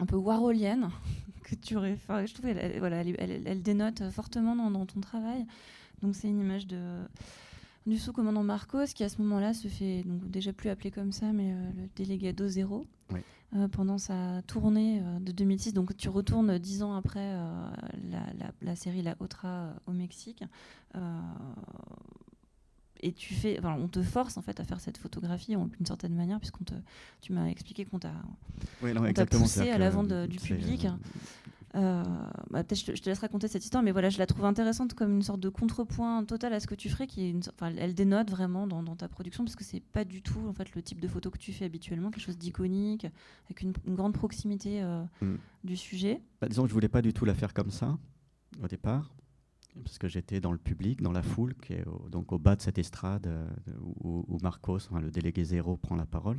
[0.00, 0.90] un peu warholienne
[1.44, 1.92] que tu aurais.
[1.94, 5.46] enfin, je trouve qu'elle elle- voilà, elle, elle- elle dénote fortement dans, dans ton travail.
[6.02, 6.80] Donc c'est une image de
[7.86, 11.32] du sous-commandant Marcos qui à ce moment-là se fait donc déjà plus appelé comme ça,
[11.32, 12.86] mais euh, le délégado zéro.
[13.10, 13.20] Oui.
[13.56, 17.70] euh, pendant sa tournée euh, de 2006, donc tu retournes dix ans après euh,
[18.10, 20.44] la, la- la série La Otra euh, au Mexique.
[23.02, 25.86] Euh, et tu fais, enfin, on te force en fait à faire cette photographie d'une
[25.86, 26.74] certaine manière, puisqu'on te,
[27.20, 28.12] tu m'as expliqué qu'on t'a,
[28.82, 28.92] Oui,
[29.30, 30.84] poussé à l'avant du c'est, public.
[30.86, 30.90] euh,
[31.74, 32.02] euh,
[32.50, 34.44] bah, peut-être je te, je te laisse raconter cette histoire, mais voilà, je la trouve
[34.46, 37.42] intéressante comme une sorte de contrepoint total à ce que tu ferais, qui est une,
[37.54, 40.52] enfin, elle dénote vraiment dans, dans ta production, parce que c'est pas du tout en
[40.52, 43.06] fait le type de photo que tu fais habituellement, quelque chose d'iconique,
[43.46, 45.36] avec une, une grande proximité euh, Mm.
[45.64, 46.20] du sujet.
[46.40, 47.98] Bah, disons que je voulais pas du tout la faire comme ça
[48.62, 49.12] au départ,
[49.84, 52.56] parce que j'étais dans le public, dans la foule, qui est au, donc au bas
[52.56, 53.48] de cette estrade euh,
[54.02, 56.38] où, où Marcos, enfin, le délégué zéro, prend la parole.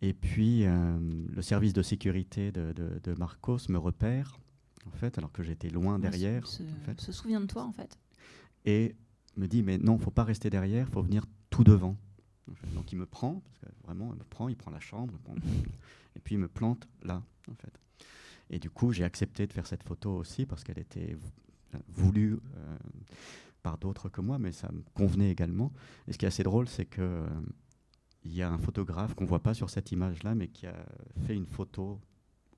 [0.00, 4.38] Et puis euh, le service de sécurité de, de- de Marcos me repère,
[4.86, 7.72] en fait, alors que j'étais loin derrière, se, en fait, se souvient de toi en
[7.72, 7.98] fait.
[8.64, 8.94] et
[9.36, 11.96] me dit mais non, faut pas rester derrière, faut venir tout devant.
[12.74, 15.34] Donc il me prend, parce que vraiment, il me prend, il prend la chambre, prend-
[16.16, 17.78] et puis il me plante là, en fait.
[18.50, 21.16] Et du coup, j'ai accepté de faire cette photo aussi parce qu'elle était
[21.72, 22.76] vou- voulue euh,
[23.62, 25.72] par d'autres que moi, mais ça me convenait également.
[26.06, 27.26] Et ce qui est assez drôle, c'est que euh,
[28.24, 30.74] il y a un photographe qu'on voit pas sur cette image-là, mais qui a
[31.26, 32.00] fait une photo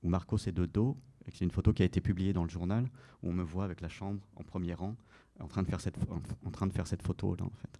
[0.03, 2.49] où Marcos est de dos, et c'est une photo qui a été publiée dans le
[2.49, 2.85] journal,
[3.21, 4.95] où on me voit avec la chambre en premier rang,
[5.39, 5.97] en train de faire cette,
[6.45, 7.79] en, train de faire cette photo-là, en fait.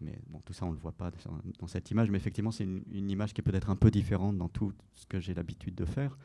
[0.00, 1.10] Mais bon, tout ça, on ne le voit pas
[1.60, 4.36] dans cette image, mais effectivement, c'est une, une image qui est peut-être un peu différente
[4.36, 6.16] dans tout ce que j'ai l'habitude de faire.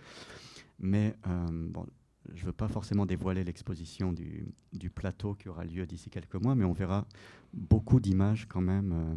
[0.80, 1.86] Mais euh, bon,
[2.34, 6.56] je ne veux pas forcément dévoiler l'exposition du, plateau qui aura lieu d'ici quelques mois,
[6.56, 7.06] mais on verra
[7.54, 9.16] beaucoup d'images quand même euh,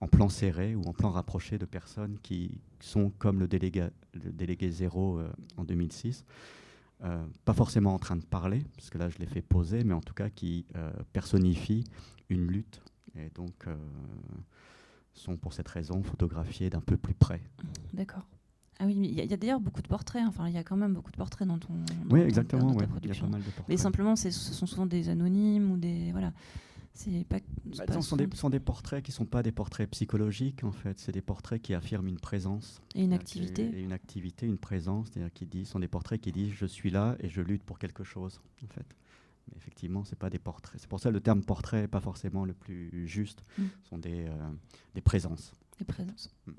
[0.00, 5.18] en plan serré ou en plan rapproché de personnes qui sont comme le délégué, zéro
[5.18, 6.24] euh, en 2006.
[7.04, 9.94] Euh, pas forcément en train de parler, parce que là je l'ai fait poser, mais
[9.94, 10.66] en tout cas qui
[11.12, 11.84] personnifient
[12.28, 12.82] une lutte
[13.16, 13.66] et donc
[15.12, 17.40] sont pour cette raison photographiés d'un peu plus près.
[17.92, 18.26] D'accord.
[18.80, 20.22] Ah oui, il y a, d'ailleurs beaucoup de portraits.
[20.26, 21.74] Enfin, il y a quand même beaucoup de portraits dans ton.
[22.10, 22.72] oui, exactement.
[22.72, 23.26] Dans ta production.
[23.26, 23.68] Il y a pas mal de portraits.
[23.68, 26.32] Mais simplement, ce sont souvent des anonymes ou des voilà.
[26.94, 27.38] C'est pas.
[27.64, 30.98] Bah, ce sont, des, sont des portraits qui sont pas des portraits psychologiques en fait.
[30.98, 32.80] C'est des portraits qui affirment une présence.
[32.94, 33.70] Et une activité.
[33.72, 36.90] Et une activité, une présence, c'est-à-dire qui disent, sont des portraits qui disent je suis
[36.90, 38.96] là et je lutte pour quelque chose en fait.
[39.48, 40.80] Mais effectivement, c'est pas des portraits.
[40.80, 43.44] C'est pour ça que le terme portrait n'est pas forcément le plus juste.
[43.58, 43.62] Mm.
[43.82, 44.50] Ce sont des, euh,
[44.94, 45.52] des présences.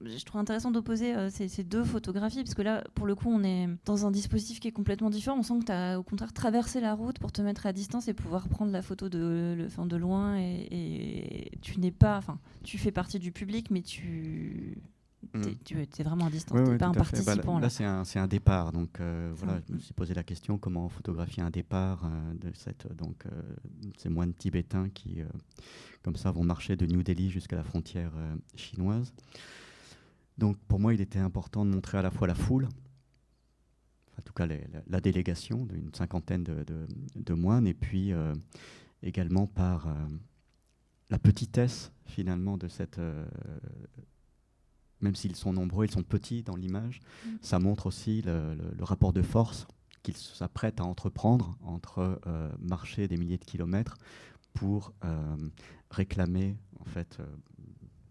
[0.06, 3.44] Je trouve intéressant d'opposer euh, ces, deux photographies, parce que là, pour le coup, on
[3.44, 5.38] est dans un dispositif qui est complètement différent.
[5.38, 8.08] On sent que tu as au contraire traversé la route pour te mettre à distance
[8.08, 10.38] et pouvoir prendre la photo de, loin.
[10.38, 12.18] Et, tu n'es pas.
[12.18, 14.78] Enfin, tu fais partie du public, mais tu.
[15.66, 17.60] Tu es vraiment à distance, tu n'es pas un bah, participant.
[17.60, 18.72] là, c'est un, un, départ.
[18.72, 22.52] Donc euh, voilà, je me suis posé la question comment photographier un départ euh, de
[22.56, 23.42] cette, donc, euh,
[23.98, 25.22] ces moines tibétains qui,
[26.04, 28.12] comme ça, vont marcher de New Delhi jusqu'à la frontière
[28.56, 29.14] chinoise.
[30.38, 32.70] Donc pour moi, il était important de montrer à la fois la foule,
[34.18, 38.14] en tout cas la, délégation d'une cinquantaine de, de, de, moines, et puis
[39.04, 39.94] également par
[41.10, 43.02] la petitesse finalement de cette
[45.02, 47.00] même s'ils sont nombreux, ils sont petits dans l'image.
[47.26, 47.30] Mm.
[47.42, 49.68] Ça montre aussi le, rapport de force
[50.04, 53.98] qu'ils s'apprêtent à entreprendre entre euh, marcher des milliers de kilomètres
[54.54, 55.36] pour euh,
[55.92, 57.26] réclamer en fait euh,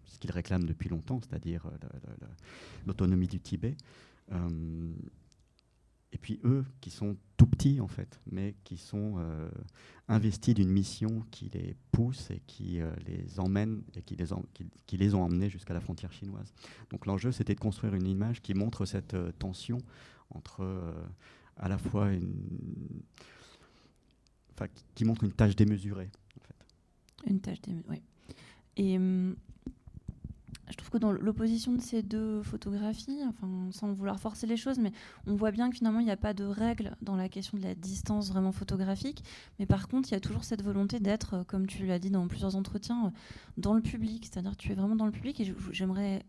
[0.05, 1.67] ce qu'ils réclament depuis longtemps, c'est-à-dire
[2.87, 3.77] l'autonomie du Tibet.
[6.13, 9.49] Et puis eux, qui sont tout petits en fait, mais qui sont euh,
[10.09, 15.23] investis d'une mission qui les pousse et qui euh, les emmène et qui les, ont
[15.23, 16.53] emmenés jusqu'à la frontière chinoise.
[16.91, 19.79] Donc l'enjeu, c'était de construire une image qui montre cette euh, tension
[20.31, 20.95] entre
[21.57, 22.35] à la fois une,
[24.95, 26.11] qui montre une tâche démesurée.
[26.37, 27.31] En fait.
[27.31, 28.03] Une tâche démesurée,
[28.77, 28.99] oui.
[30.71, 34.79] Je trouve que dans l'opposition de ces deux photographies, enfin, sans vouloir forcer les choses,
[34.79, 34.93] mais
[35.27, 37.63] on voit bien que finalement, il n'y a pas de règle dans la question de
[37.63, 39.23] la distance vraiment photographique.
[39.59, 42.11] Mais par contre, il y a toujours cette volonté d'être, euh, comme tu l'as dit
[42.11, 43.11] dans plusieurs entretiens, euh,
[43.57, 44.27] dans le public.
[44.31, 45.41] C'est-à-dire que tu es vraiment dans le public.
[45.41, 46.23] Et j'aimerais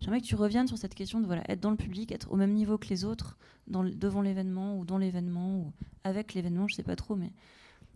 [0.00, 2.36] J'aimerais que tu reviennes sur cette question de voilà, être dans le public, être au
[2.36, 5.72] même niveau que les autres, devant l'événement ou dans l'événement ou
[6.04, 7.32] avec l'événement, je ne sais pas trop, mais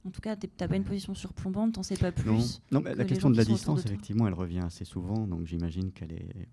[0.04, 2.60] en tout cas, tu n'as pas une position surplombante, t'en sais pas plus.
[2.70, 6.12] Non, mais la question de la distance, effectivement, elle revient assez souvent, donc j'imagine qu'elle
[6.12, 6.48] est,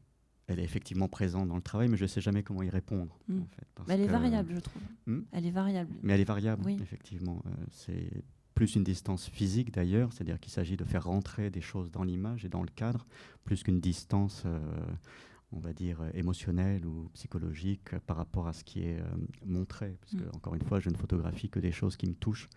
[0.48, 3.18] elle est effectivement présente dans le travail, mais je ne sais jamais comment y répondre.
[3.28, 3.42] Hmm.
[3.88, 4.82] elle est variable, je trouve.
[5.06, 5.94] Hmm elle est variable.
[6.04, 6.78] Mais elle est variable, oui.
[6.82, 7.42] effectivement.
[7.46, 11.92] Euh, c'est plus une distance physique d'ailleurs, c'est-à-dire qu'il s'agit de faire rentrer des choses
[11.92, 13.06] dans l'image et dans le cadre,
[13.44, 14.44] plus qu'une distance.
[14.46, 14.60] Euh,
[15.52, 19.06] on va dire, émotionnelle ou psychologique par rapport à ce qui est euh,
[19.46, 19.98] montré.
[20.02, 20.36] Parce que, hmm.
[20.36, 22.50] encore une fois, je ne photographie que des choses qui me touchent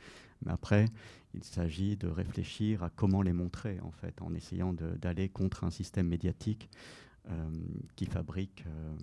[0.44, 0.86] mais après,
[1.34, 5.70] il s'agit de réfléchir à comment les montrer, en fait, en essayant d'aller contre un
[5.70, 6.70] système médiatique
[7.28, 7.50] euh,
[7.96, 8.96] qui fabrique euh,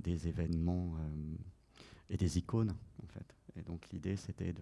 [0.00, 1.36] des événements euh,
[2.10, 3.34] et des icônes, en fait.
[3.58, 4.60] Et donc l'idée, c'était de,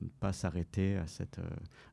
[0.00, 1.40] ne pas s'arrêter à cette,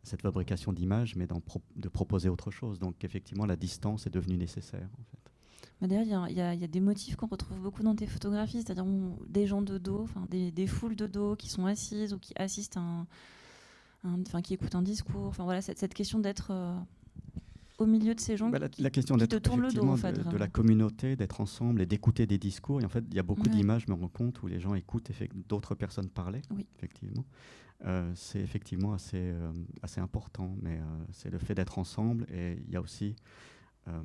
[0.03, 2.77] cette, fabrication d'images, mais de proposer autre chose.
[2.77, 5.24] Donc effectivement, la distance est devenue nécessaire, en fait.
[5.81, 8.85] D'ailleurs, il y, a des motifs qu'on retrouve beaucoup dans tes photographies, c'est-à-dire
[9.27, 12.77] des gens de dos, des, des, foules de dos qui sont assises ou qui assistent
[12.77, 13.07] à un,
[14.21, 15.25] enfin, qui écoutent un discours.
[15.25, 16.77] Enfin voilà, cette, cette question d'être euh,
[17.77, 20.13] au milieu de ces gens bah, la, qui, la question d'être le dos, en fait,
[20.13, 22.81] de, la communauté, d'être ensemble et d'écouter des discours.
[22.81, 24.75] Et en fait, il y a beaucoup d'images, je me rends compte, où les gens
[24.75, 25.11] écoutent
[25.49, 26.41] d'autres personnes parler.
[26.51, 26.65] Oui.
[26.77, 27.25] Effectivement.
[27.85, 29.51] Euh, c'est effectivement assez, euh,
[29.83, 30.79] assez important, mais
[31.11, 32.25] c'est le fait d'être ensemble.
[32.31, 33.15] Et il y a aussi
[33.87, 34.01] euh,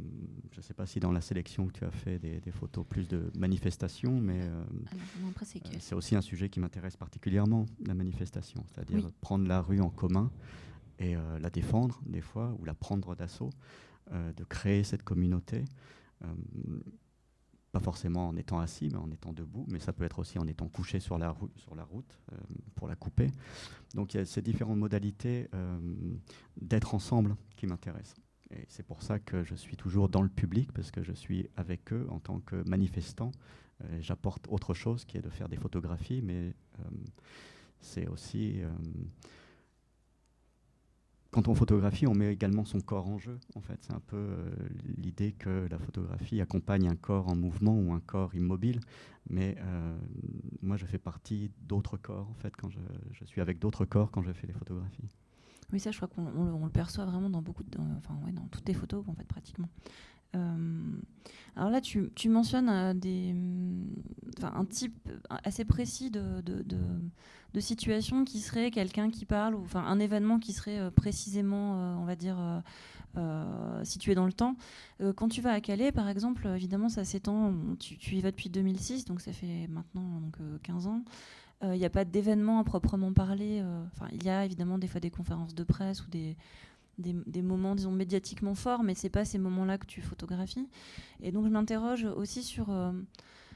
[0.52, 3.08] je ne sais pas si dans la sélection que tu as fait des, photos plus
[3.08, 4.62] de manifestations, mais euh,
[4.92, 9.88] euh, c'est aussi un sujet qui m'intéresse particulièrement, la manifestation, c'est-à-dire prendre la rue en
[9.88, 10.30] commun
[10.98, 13.50] et la défendre des fois, ou la prendre d'assaut,
[14.12, 15.64] de créer cette communauté
[17.72, 20.46] pas forcément en étant assis, mais en étant debout, mais ça peut être aussi en
[20.48, 22.18] étant couché sur la, sur la route
[22.74, 23.30] pour la couper.
[23.94, 25.48] Donc il y a ces différentes modalités
[26.60, 28.16] d'être ensemble qui m'intéressent.
[28.52, 31.48] Et c'est pour ça que je suis toujours dans le public, parce que je suis
[31.56, 33.30] avec eux en tant que manifestant.
[33.84, 36.82] Euh, j'apporte autre chose qui est de faire des photographies, mais euh,
[37.80, 38.60] c'est aussi...
[38.62, 38.70] Euh,
[41.30, 43.38] quand on photographie, on met également son corps en jeu.
[43.54, 44.50] En fait, c'est un peu
[44.96, 48.80] l'idée que la photographie accompagne un corps en mouvement ou un corps immobile.
[49.28, 49.56] Mais
[50.60, 52.28] moi, je fais partie d'autres corps.
[52.28, 52.68] En fait, quand
[53.12, 55.08] je suis avec d'autres corps quand je fais les photographies.
[55.72, 58.64] Oui, ça, je crois qu'on le perçoit vraiment dans beaucoup, de, enfin, ouais, dans toutes
[58.64, 59.68] tes photos, en fait, pratiquement.
[60.34, 63.34] alors là, tu, tu mentionnes des,
[64.38, 65.08] enfin, un type
[65.44, 70.38] assez précis de, de, de, situation qui serait quelqu'un qui parle, ou enfin, un événement
[70.38, 72.62] qui serait précisément, on va dire,
[73.84, 74.56] situé dans le temps.
[75.16, 78.50] quand tu vas à Calais, par exemple, évidemment, ça s'étend, tu, tu, y vas depuis
[78.50, 81.04] 2006, donc ça fait maintenant donc, 15 ans.
[81.62, 83.62] Il n'y a pas d'événement à proprement parler.
[83.92, 86.36] Enfin, il y a évidemment des fois des conférences de presse ou des,
[87.00, 90.68] des, moments, disons, médiatiquement forts, mais c'est pas ces moments-là que tu photographies.
[91.22, 92.70] Et donc, je m'interroge aussi sur.
[92.70, 92.92] Euh,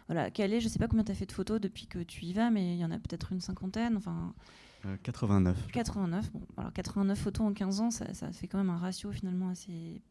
[0.07, 2.33] voilà, Calais, je sais pas combien tu as fait de photos depuis que tu y
[2.33, 3.97] vas, mais il y en a peut-être une cinquantaine.
[3.97, 4.35] Enfin.
[5.03, 5.69] 89.
[5.73, 6.31] 89.
[6.33, 9.49] Bon, alors 89 photos en 15 ans, ça, ça, fait quand même un ratio finalement
[9.49, 10.03] assez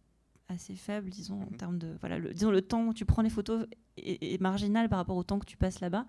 [0.49, 1.57] assez faible, disons, en mhm.
[1.57, 3.65] termes de voilà, le, disons le temps où tu prends les photos
[3.97, 6.05] est, marginal par rapport au temps que tu passes là-bas.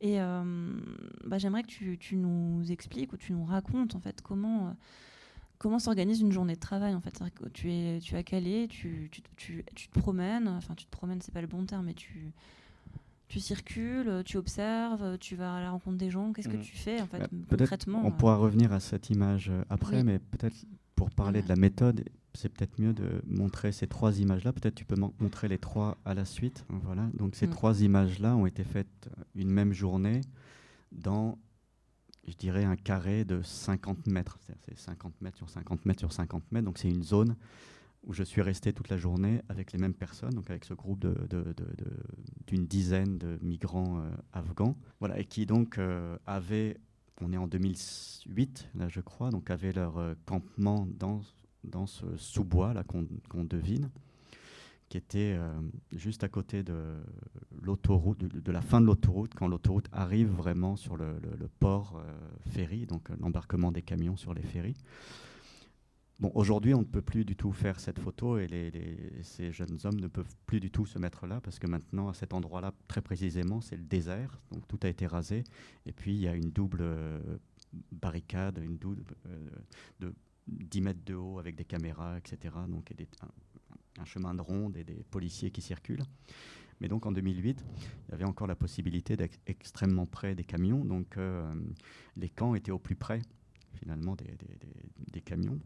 [0.00, 0.80] Et euh,
[1.24, 4.72] bah, j'aimerais que tu, tu, nous expliques ou tu nous racontes en fait comment euh,
[5.58, 9.08] comment s'organise une journée de travail en fait que tu es tu as Calais tu,
[9.12, 11.94] tu, tu, tu, te promènes enfin tu te promènes c'est pas le bon terme mais
[11.94, 12.32] tu
[13.28, 16.32] tu circules, tu observes, tu vas à la rencontre des gens.
[16.32, 16.62] Qu'est-ce que mm.
[16.62, 18.10] tu fais en fait bah, concrètement On euh?
[18.10, 20.56] pourra revenir à cette image après, mais peut-être
[20.96, 24.52] pour parler de la méthode, c'est peut-être mieux de montrer ces trois images-là.
[24.52, 26.64] Peut-être tu peux montrer les trois à la suite.
[26.68, 27.08] Voilà.
[27.14, 27.50] Donc ces mm.
[27.50, 30.20] trois images-là ont été faites une même journée
[30.92, 31.38] dans
[32.28, 34.38] je dirais, un carré de 50 mètres.
[34.64, 36.64] C'est 50 mètres sur 50 mètres sur 50 mètres.
[36.64, 37.34] Donc c'est une zone
[38.04, 41.00] où je suis resté toute la journée avec les mêmes personnes, donc avec ce groupe
[41.00, 46.78] d'une de, de, dizaine de migrants euh, afghans, voilà, et qui donc euh, avaient,
[47.20, 51.20] on est en 2008 là je crois, donc avaient leur euh, campement dans,
[51.64, 53.90] dans ce sous-bois là qu'on devine
[54.90, 55.48] qui était euh,
[55.92, 56.96] juste à côté de
[57.62, 61.14] l'autoroute, de, la fin de l'autoroute, quand l'autoroute arrive vraiment sur le,
[61.60, 64.76] port euh, ferry, donc euh, l'embarquement des camions sur les ferries.
[66.18, 68.72] Bon, aujourd'hui, on ne peut plus du tout faire cette photo et
[69.22, 72.12] ces jeunes hommes ne peuvent plus du tout se mettre là parce que maintenant, à
[72.12, 75.44] cet endroit-là, très précisément, c'est le désert, donc tout a été rasé.
[75.86, 76.84] Et puis, il y a une double
[77.92, 79.04] barricade, une double
[80.50, 82.54] 10 mètres de haut avec des caméras, etc.
[82.68, 83.08] Donc, et des,
[83.98, 86.02] un chemin de ronde et des policiers qui circulent.
[86.80, 87.64] Mais donc en 2008,
[88.08, 90.84] il y avait encore la possibilité d'être extrêmement près des camions.
[90.84, 91.52] Donc euh,
[92.16, 93.20] les camps étaient au plus près
[93.74, 94.36] finalement des,
[95.12, 95.58] des, camions.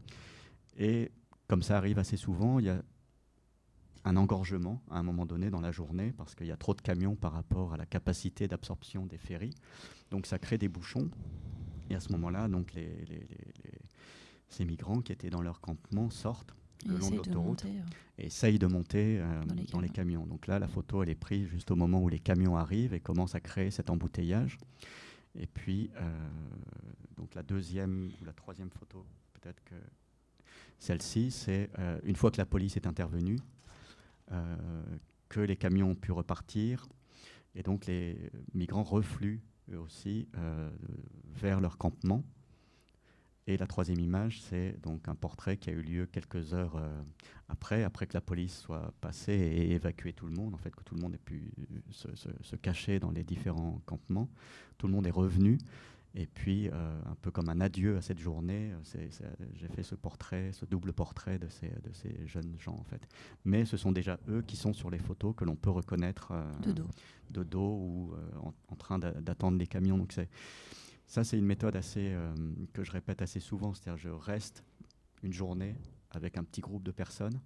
[0.77, 1.11] Et
[1.47, 2.81] comme ça arrive assez souvent, il y a
[4.03, 6.81] un engorgement à un moment donné dans la journée parce qu'il y a trop de
[6.81, 9.55] camions par rapport à la capacité d'absorption des ferries.
[10.11, 11.09] Donc ça crée des bouchons.
[11.89, 13.05] Et à ce moment-là, donc les,
[14.49, 16.55] ces migrants qui étaient dans leur campement sortent
[16.85, 17.81] le long de l'autoroute euh,
[18.17, 20.25] et essayent de monter euh, dans, les, camions.
[20.25, 22.99] Donc là, la photo, elle est prise juste au moment où les camions arrivent et
[22.99, 24.57] commencent à créer cet embouteillage.
[25.37, 26.27] Et puis, euh,
[27.17, 29.75] donc la deuxième ou la troisième photo, peut-être que
[30.77, 31.69] celle-ci, c'est
[32.03, 33.39] une fois que la police est intervenue,
[35.29, 36.85] que les camions ont pu repartir,
[37.55, 40.27] et donc les migrants refluent eux aussi
[41.33, 42.23] vers leur campement.
[43.47, 47.01] Et la troisième image, c'est donc un portrait qui a eu lieu quelques heures euh,
[47.47, 50.83] après, après que la police soit passée et évacué tout le monde, en fait, que
[50.83, 51.51] tout le monde ait pu
[51.91, 54.29] se, cacher dans les différents campements.
[54.79, 55.59] Tout le monde est revenu.
[56.15, 59.09] Et puis, euh, un peu comme un adieu à cette journée, euh,
[59.53, 63.07] j'ai fait ce portrait, ce double portrait de ces, de ces jeunes gens, en fait.
[63.43, 66.71] Mais ce sont déjà eux qui sont sur les photos que l'on peut reconnaître de
[66.71, 66.89] dos,
[67.29, 69.99] de dos ou en, en, train d'attendre les camions.
[69.99, 70.29] Donc c'est
[71.07, 72.33] ça, c'est une méthode assez, euh,
[72.73, 74.63] que je répète assez souvent, c'est-à-dire je reste
[75.23, 75.75] une journée
[76.11, 77.39] avec un petit groupe de personnes,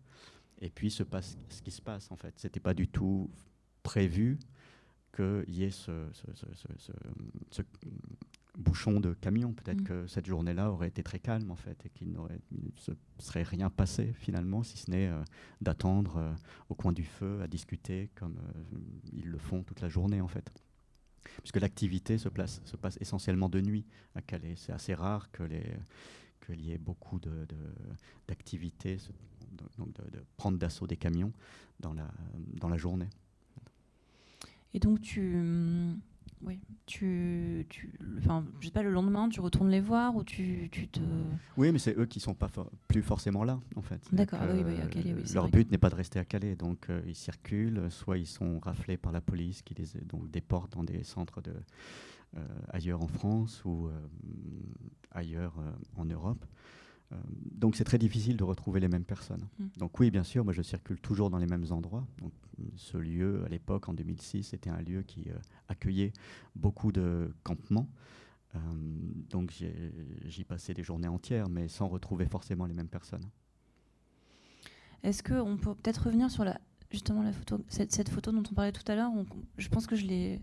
[0.60, 2.34] et puis se passe ce qui se passe en fait.
[2.38, 3.30] C'était pas du tout
[3.84, 4.38] prévu
[5.16, 6.08] qu'il y ait ce,
[8.58, 9.54] bouchon de camion.
[9.54, 9.86] Peut-être mm.
[9.86, 12.18] que cette journée-là aurait été très calme en fait, et qu'il ne
[12.76, 15.24] se serait rien passé finalement, si ce n'est euh,
[15.62, 16.34] d'attendre euh,
[16.70, 18.40] au coin du feu à discuter comme
[19.12, 20.52] ils le font toute la journée en fait
[21.38, 22.30] puisque l'activité se,
[22.66, 24.56] se, passe essentiellement de nuit à Calais.
[24.56, 25.44] C'est assez rare que
[26.46, 27.20] qu'il y ait beaucoup
[28.28, 28.98] d'activités,
[29.52, 31.32] de, de, de, prendre d'assaut des camions
[31.80, 32.10] dans la,
[32.60, 33.10] dans la journée.
[34.74, 35.96] Et donc tu,
[36.42, 40.70] oui, tu, tu, enfin, je sais pas, le lendemain, tu retournes les voir ou tu,
[40.72, 41.02] tu te.
[41.58, 42.50] Oui, mais c'est eux qui sont pas
[42.88, 44.02] plus forcément là, en fait.
[44.14, 46.90] D'accord, oui, oui, à Calais, oui, Leur but n'est pas de rester à Calais, donc
[46.90, 50.84] euh, ils circulent, soit ils sont raflés par la police qui les donc déporte dans
[50.84, 51.54] des centres de
[52.38, 54.00] euh, ailleurs en France ou euh,
[55.12, 55.56] ailleurs
[55.98, 56.46] en Europe.
[57.12, 59.48] Euh, donc c'est très difficile de retrouver les mêmes personnes.
[59.58, 59.66] Mm.
[59.78, 62.06] Donc oui, bien sûr, moi je circule toujours dans les mêmes endroits.
[62.20, 62.32] Donc,
[62.76, 65.34] ce lieu, à l'époque, en 2006, était un lieu qui euh,
[65.70, 66.12] accueillait
[66.56, 67.88] beaucoup de campements.
[68.56, 68.60] Euh,
[69.30, 69.54] donc
[70.26, 73.24] j'y passais des journées entières, mais sans retrouver forcément les mêmes personnes.
[75.04, 76.60] Est-ce qu'on peut peut-être revenir sur la,
[76.92, 79.12] justement la photo, cette, cette, photo dont on parlait tout à l'heure,
[79.58, 80.42] je pense que je l'ai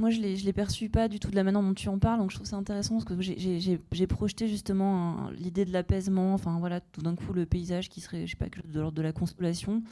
[0.00, 2.18] moi, je ne l'ai perçu pas du tout de la manière dont tu en parles,
[2.18, 6.80] donc je trouve ça intéressant parce que j'ai projeté justement l'idée de l'apaisement, enfin voilà,
[6.80, 9.82] tout d'un coup le paysage qui serait, je sais pas, de l'ordre de la consolation.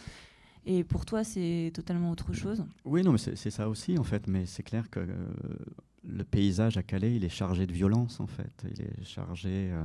[0.65, 2.65] Et pour toi, c'est totalement autre chose.
[2.87, 5.07] Oui, non, mais c'est ça aussi en fait, mais c'est clair que euh,
[6.05, 8.65] le paysage à Calais, il est chargé de violence en fait.
[8.73, 9.85] Il est chargé euh,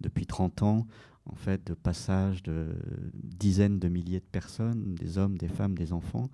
[0.00, 0.86] depuis 30 ans
[1.26, 2.68] en fait de passage de
[3.14, 6.30] dizaines de milliers de personnes, des hommes, des femmes, des enfants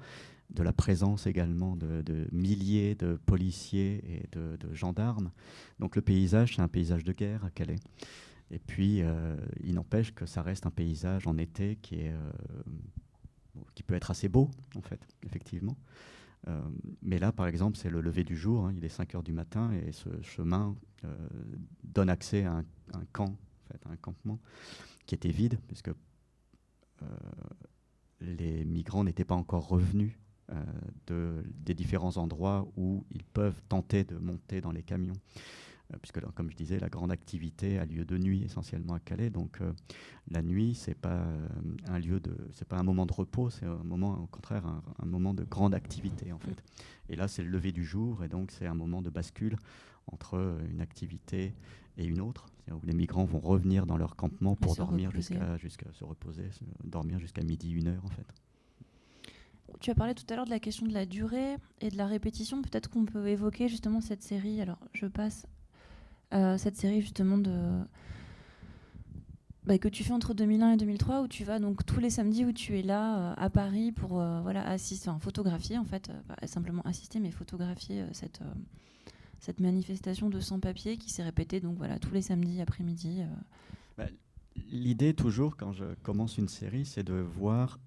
[0.50, 5.30] de la présence également de, milliers de policiers et de, gendarmes.
[5.78, 7.78] Donc le paysage, c'est un paysage de guerre à Calais.
[8.50, 12.32] Et puis, euh, il n'empêche que ça reste un paysage en été qui, est, euh,
[13.74, 15.76] qui peut être assez beau, en fait, effectivement.
[16.46, 16.60] Euh,
[17.02, 19.32] mais là, par exemple, c'est le lever du jour, hein, il est 5 heures du
[19.32, 20.76] matin, et ce chemin
[21.84, 24.40] donne accès à un, camp, en fait, à un campement
[25.06, 25.90] qui était vide, puisque
[28.20, 30.18] les migrants n'étaient pas encore revenus
[31.06, 35.16] de, des différents endroits où ils peuvent tenter de monter dans les camions.
[35.92, 39.30] Euh, puisque, comme je disais, la grande activité a lieu de nuit essentiellement à Calais.
[39.30, 39.72] Donc euh,
[40.30, 41.24] la nuit, c'est pas
[41.88, 45.06] un lieu de, c'est pas un moment de repos, c'est un moment, au contraire, un,
[45.06, 46.62] moment de grande activité en fait.
[47.08, 49.56] Et là, c'est le lever du jour, et donc c'est un moment de bascule
[50.08, 51.54] entre une activité
[51.98, 55.92] et une autre, où les migrants vont revenir dans leur campement pour dormir jusqu'à jusqu'à
[55.92, 56.50] se reposer,
[56.84, 58.26] dormir jusqu'à midi, une heure en fait
[59.80, 62.06] tu as parlé tout à l'heure de la question de la durée et de la
[62.06, 62.62] répétition.
[62.62, 64.60] Peut-être qu'on peut évoquer justement cette série.
[64.60, 65.46] Alors, je passe
[66.30, 67.52] à cette série justement de
[69.66, 72.44] bah, que tu fais entre 2001 et 2003, où tu vas donc tous les samedis
[72.44, 76.08] où tu es là euh, à Paris pour euh, voilà assister, enfin, photographier en fait,
[76.08, 78.40] euh, simplement assister, mais photographier cette
[79.40, 83.22] cette manifestation de sans-papiers qui s'est répétée donc voilà tous les samedis après-midi.
[83.98, 84.06] Bah,
[84.70, 87.78] l'idée toujours quand je commence une série, c'est de voir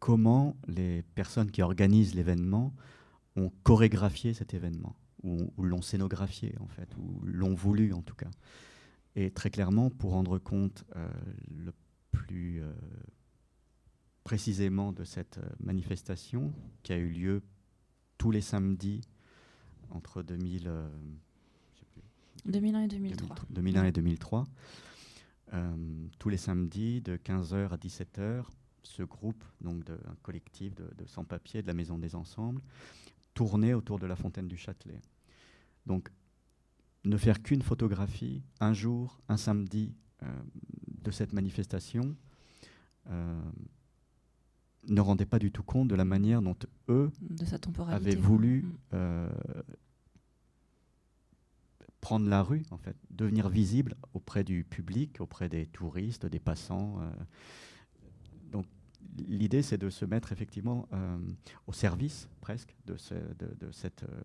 [0.00, 2.74] comment les personnes qui organisent l'événement
[3.36, 8.30] ont chorégraphié cet événement, ou, l'ont scénographié en fait, ou l'ont voulu en tout cas.
[9.14, 11.08] Et très clairement, pour rendre compte euh,
[11.54, 11.72] le
[12.10, 12.72] plus euh,
[14.24, 17.42] précisément de cette euh, manifestation qui a eu lieu
[18.18, 19.02] tous les samedis
[19.90, 20.70] entre 2000,
[22.46, 23.36] 2001 et 2003.
[23.50, 24.44] 2001 et 2003.
[26.18, 28.44] tous les samedis de 15h à 17h
[28.82, 32.62] ce groupe, donc de, un collectif de, sans-papiers de la Maison des Ensembles,
[33.34, 35.00] tournait autour de la fontaine du Châtelet.
[35.86, 36.10] Donc,
[37.04, 40.26] ne faire qu'une photographie, un jour, un samedi, euh,
[41.02, 42.14] de cette manifestation,
[43.08, 43.40] euh,
[44.88, 46.56] ne rendait pas du tout compte de la manière dont
[46.88, 47.10] eux
[47.88, 48.72] avaient voulu mm.
[48.94, 49.30] euh,
[52.02, 56.98] prendre la rue, en fait, devenir visible auprès du public, auprès des touristes, des passants
[59.28, 61.18] l'idée, c'est de se mettre effectivement euh,
[61.66, 64.22] au service presque de ce, de, cette, euh,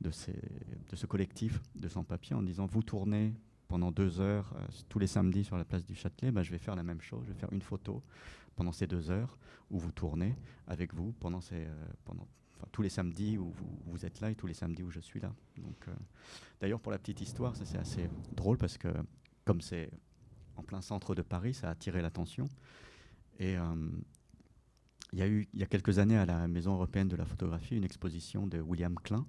[0.00, 3.34] de, ces, de ce collectif de sans-papiers en disant vous tournez
[3.68, 6.58] pendant deux heures euh, tous les samedis sur la place du Châtelet, bah, je vais
[6.58, 8.02] faire la même chose, je vais faire une photo
[8.56, 9.38] pendant ces deux heures
[9.70, 10.36] où vous tournez
[10.66, 11.66] avec vous pendant, ces,
[12.04, 12.26] pendant
[12.72, 13.52] tous les samedis où
[13.86, 15.32] vous, êtes là et tous les samedis où je suis là.
[15.56, 15.86] Donc,
[16.60, 18.88] D'ailleurs, pour la petite histoire, c'est assez drôle parce que
[19.44, 19.90] comme c'est
[20.56, 22.48] en plein centre de Paris, ça a attiré l'attention.
[23.40, 23.74] Et euh,
[25.12, 27.24] il y a eu, il y a quelques années, à la Maison européenne de la
[27.24, 29.26] photographie, une exposition de William Klein,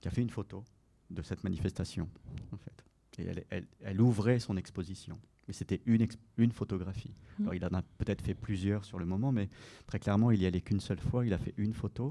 [0.00, 0.64] qui a fait une photo
[1.10, 2.08] de cette manifestation,
[2.50, 2.84] en fait.
[3.18, 5.18] Et elle, elle, ouvrait son exposition.
[5.46, 6.06] Mais c'était une,
[6.38, 7.14] une photographie.
[7.38, 7.42] Mmh.
[7.42, 9.48] Alors, il en a peut-être fait plusieurs sur le moment, mais
[9.86, 11.24] très clairement, il y allait qu'une seule fois.
[11.24, 12.10] Il a fait une photo,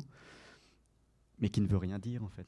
[1.40, 2.48] mais qui ne veut rien dire, en fait.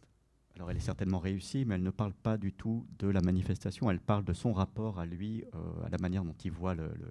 [0.56, 3.92] Alors, elle est certainement réussie, mais elle ne parle pas du tout de la manifestation.
[3.92, 6.88] Elle parle de son rapport à lui, euh, à la manière dont il voit le,
[6.88, 7.10] le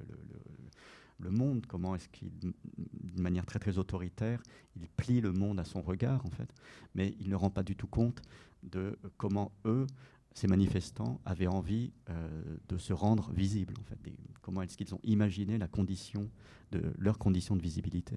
[1.20, 4.42] monde, comment est-ce qu'il, d'une manière très très autoritaire,
[4.76, 6.48] il plie le monde à son regard en fait,
[6.94, 8.20] mais il ne rend pas du tout compte
[8.62, 9.86] de comment eux,
[10.34, 13.98] ces manifestants, avaient envie euh, de se rendre visibles en fait,
[14.42, 16.28] comment est-ce qu'ils ont imaginé la condition
[16.72, 18.16] de leur condition de visibilité.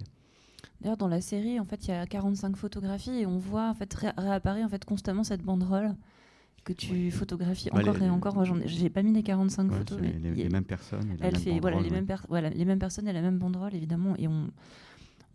[0.81, 3.73] D'ailleurs, dans la série, en fait, il y a 45 photographies et on voit en
[3.73, 5.95] fait réapparaître en fait constamment cette banderole
[6.63, 8.43] que tu photographies encore et encore.
[8.65, 9.99] J'ai pas mis les 45 photos.
[10.01, 11.17] Les, mêmes personnes.
[11.21, 14.27] Elle fait voilà les, mêmes voilà les mêmes personnes et la même banderole évidemment et
[14.27, 14.49] on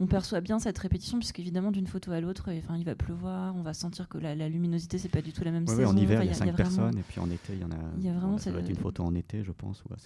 [0.01, 3.55] on perçoit bien cette répétition puisque évidemment d'une photo à l'autre, enfin il va pleuvoir,
[3.55, 5.91] on va sentir que la, luminosité c'est pas du tout la même saison.
[5.91, 7.77] en hiver il y a 5 personnes et puis en été il y en a.
[7.99, 9.83] Il y a vraiment ça doit être une photo en été je pense.
[9.87, 10.03] voilà,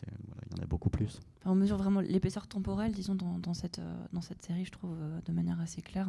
[0.53, 1.21] il y en a beaucoup plus.
[1.45, 4.95] on mesure vraiment l'épaisseur temporelle disons dans, dans cette euh, dans cette série je trouve
[5.01, 6.09] euh, de manière assez claire.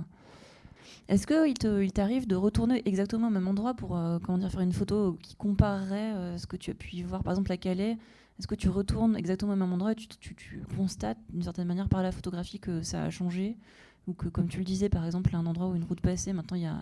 [1.07, 3.89] Est-ce qu'il t'arrive de retourner exactement au même endroit pour
[4.23, 7.51] comment dire, faire une photo qui comparerait ce que tu as pu voir, par exemple
[7.51, 7.97] à Calais?
[8.39, 12.01] Est-ce que tu retournes exactement au même endroit et tu, constates d'une certaine manière par
[12.01, 13.57] la photographie que ça a changé?
[14.07, 16.55] Ou que, comme tu le disais, par exemple, un endroit où une route passée, maintenant
[16.55, 16.81] il y a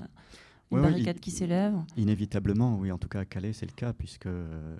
[0.72, 2.92] une barricade qui s'élève Inévitablement, oui.
[2.92, 4.78] En tout cas, à Calais, c'est le cas, puisque euh,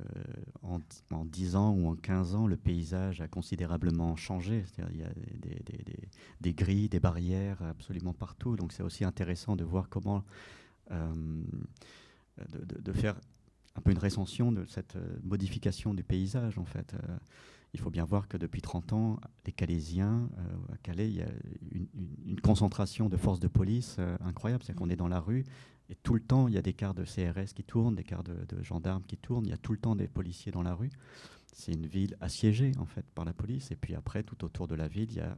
[0.62, 0.80] en,
[1.26, 4.66] 10 ans ou en 15 ans, le paysage a considérablement changé.
[4.92, 5.10] Il y a
[5.40, 6.10] des, des,
[6.42, 8.58] des, grilles, des barrières absolument partout.
[8.58, 10.24] Donc c'est aussi intéressant de voir comment...
[10.92, 11.14] Euh,
[12.50, 13.16] de, de, faire
[13.76, 16.96] un peu une recension de cette euh, modification du paysage, en fait.
[17.74, 20.30] il faut bien voir que depuis 30 ans, les Calaisiens,
[20.72, 21.28] à Calais, il y a
[21.72, 21.88] une,
[22.28, 24.64] une, concentration de forces de police incroyable.
[24.64, 25.46] C'est-à-dire qu'on est dans la rue,
[25.90, 28.24] et tout le temps, il y a des cars de CRS qui tournent, des cars
[28.24, 30.92] de, gendarmes qui tournent, il y a tout le temps des policiers dans la rue.
[31.54, 33.72] C'est une ville assiégée, en fait, par la police.
[33.72, 35.38] Et puis après, tout autour de la ville, il y a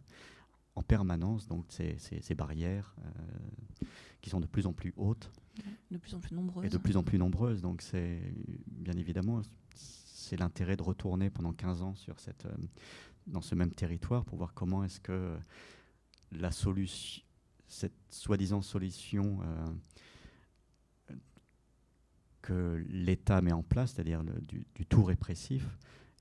[0.76, 3.86] en permanence donc ces, ces, barrières euh,
[4.22, 5.32] qui sont de plus en plus hautes.
[5.92, 6.66] De plus en plus nombreuses.
[6.66, 7.62] Et de plus en plus nombreuses.
[7.62, 8.22] Donc c'est,
[8.68, 9.42] bien évidemment,
[9.76, 12.56] c'est l'intérêt de retourner pendant 15 ans sur cette, euh,
[13.28, 15.38] dans ce même territoire pour voir comment est-ce que
[16.32, 17.22] la solution,
[17.68, 19.42] cette soi-disant solution...
[19.44, 19.68] Euh,
[22.50, 25.78] que l'État met en place, c'est-à-dire du, tout répressif,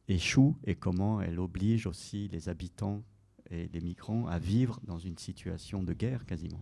[0.09, 3.03] échoue et comment elle oblige aussi les habitants
[3.51, 6.61] et les migrants à vivre dans une situation de guerre quasiment.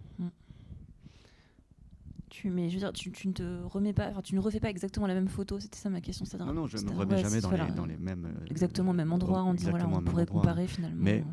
[2.30, 5.06] Tu, mais je veux dire, tu, ne te remets pas, tu ne refais pas exactement
[5.06, 5.58] la même photo.
[5.58, 6.24] C'était ça ma question.
[6.38, 8.26] Non, non, je ne me remets jamais dans, les, dans, les, mêmes.
[8.26, 9.42] Euh, exactement le même endroit.
[9.42, 11.02] On dit voilà, on pourrait comparer finalement.
[11.02, 11.24] Mais,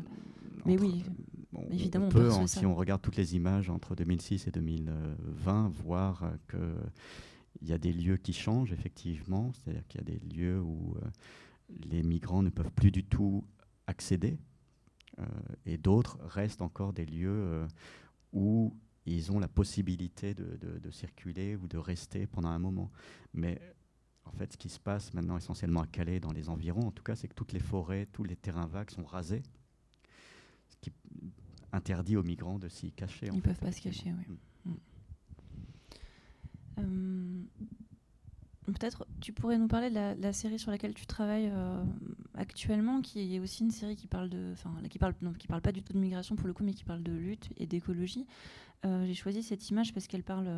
[0.64, 1.04] mais oui.
[1.70, 6.74] Évidemment, on peut, si on regarde toutes les images entre 2006 et 2020, voir que
[7.68, 11.08] y a des lieux qui changent, effectivement, c'est-à-dire qu'il y a des lieux où euh,
[11.86, 13.44] les migrants ne peuvent plus du tout
[13.86, 14.38] accéder,
[15.18, 15.24] euh,
[15.66, 17.68] et d'autres restent encore des lieux euh,
[18.32, 22.90] où ils ont la possibilité de, de, circuler ou de rester pendant un moment.
[23.34, 23.60] Mais
[24.24, 27.02] en fait, ce qui se passe maintenant essentiellement à Calais, dans les environs, en tout
[27.02, 29.42] cas, c'est que toutes les forêts, tous les terrains vagues sont rasés,
[30.68, 30.92] ce qui
[31.70, 33.26] interdit aux migrants de s'y cacher.
[33.26, 34.38] Ils ne peuvent pas se cacher, oui.
[36.78, 37.42] Euh,
[38.66, 41.84] peut-être tu pourrais nous parler de la, série sur laquelle tu travailles euh,
[42.34, 45.62] actuellement, qui est aussi une série qui parle de, enfin, qui parle, non, qui parle
[45.62, 48.26] pas du tout de migration pour le coup, mais qui parle de lutte et d'écologie.
[48.84, 50.48] Euh, j'ai choisi cette image parce qu'elle parle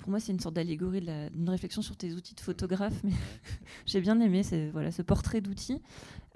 [0.00, 2.98] pour moi, c'est une sorte d'allégorie, d'une réflexion sur tes outils de photographe.
[3.04, 3.12] Mais
[3.86, 4.42] j'ai bien aimé
[4.72, 5.80] voilà, ce portrait d'outils.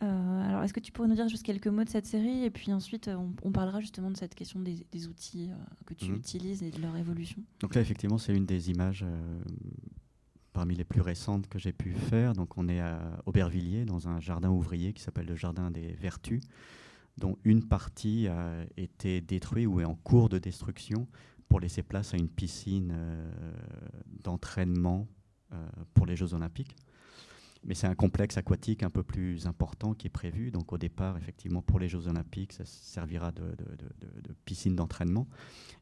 [0.02, 2.50] Euh, alors, est-ce que tu pourrais nous dire juste quelques mots de cette série Et
[2.50, 3.10] puis ensuite,
[3.42, 5.56] on, parlera justement de cette question des, outils euh,
[5.86, 6.16] que tu mhm.
[6.16, 7.42] utilises et de leur évolution.
[7.60, 9.40] Donc là, effectivement, c'est une des images euh,
[10.52, 12.34] parmi les plus récentes que j'ai pu faire.
[12.34, 16.42] Donc, on est à Aubervilliers, dans un jardin ouvrier qui s'appelle le Jardin des Vertus,
[17.16, 21.06] dont une partie a été détruite ou est en cours de destruction
[21.48, 23.52] pour laisser place à une piscine euh,
[24.22, 25.06] d'entraînement
[25.52, 26.76] euh, pour les Jeux Olympiques.
[27.64, 30.50] Mais c'est un complexe aquatique un peu plus important qui est prévu.
[30.50, 33.54] Donc au départ, effectivement, pour les Jeux Olympiques, ça servira de,
[34.44, 35.26] piscine d'entraînement.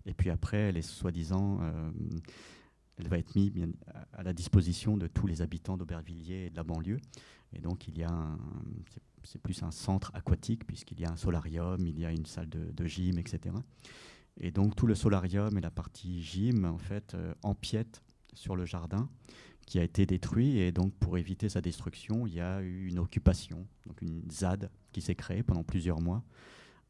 [0.06, 1.90] Et puis après, elle est soi-disant, euh,
[2.98, 3.52] elle va être mise
[4.12, 7.00] à la disposition de tous les habitants d'Aubervilliers et de la banlieue.
[7.52, 8.38] Et donc il y a
[9.24, 12.48] c'est plus un centre aquatique puisqu'il y a un solarium, il y a une salle
[12.48, 13.54] de, de gym, etc.
[14.40, 18.02] Et donc tout le solarium et la partie gym en fait euh, empiètent
[18.34, 19.08] sur le jardin
[19.66, 22.98] qui a été détruit et donc pour éviter sa destruction, il y a eu une
[22.98, 26.24] occupation, donc une ZAD qui s'est créée pendant plusieurs mois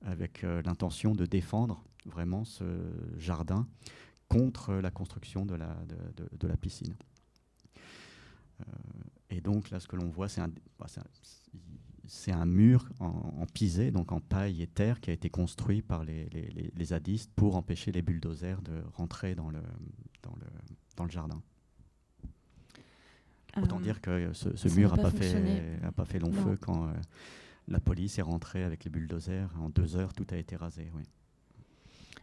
[0.04, 2.64] avec euh, l'intention de défendre vraiment ce
[3.18, 3.68] jardin
[4.28, 6.96] contre la construction de la, de, la piscine.
[8.60, 8.64] Euh,
[9.30, 10.86] et donc là, ce que l'on voit, c'est un, bah,
[12.06, 16.04] c'est un mur en, pisé, donc en paille et terre, qui a été construit par
[16.04, 19.60] les, les, zadistes pour empêcher les bulldozers de rentrer dans le,
[20.22, 20.46] dans le,
[20.96, 21.40] dans le jardin.
[23.56, 25.10] Autant dire que ce, mur n'a pas,
[25.92, 26.92] pas fait long feu quand euh,
[27.68, 29.50] la police est rentrée avec les bulldozers.
[29.58, 30.90] En deux heures, tout a été rasé.
[30.94, 31.02] Oui.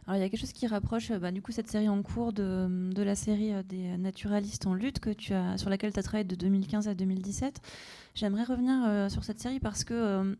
[0.06, 2.32] Alors, il y a quelque chose qui rapproche bah, du coup cette série en cours
[2.32, 6.02] de, la série euh, des naturalistes en lutte que tu as, sur laquelle tu as
[6.02, 7.60] travaillé de 2015 à 2017.
[8.14, 10.34] J'aimerais revenir euh, sur cette série parce que euh,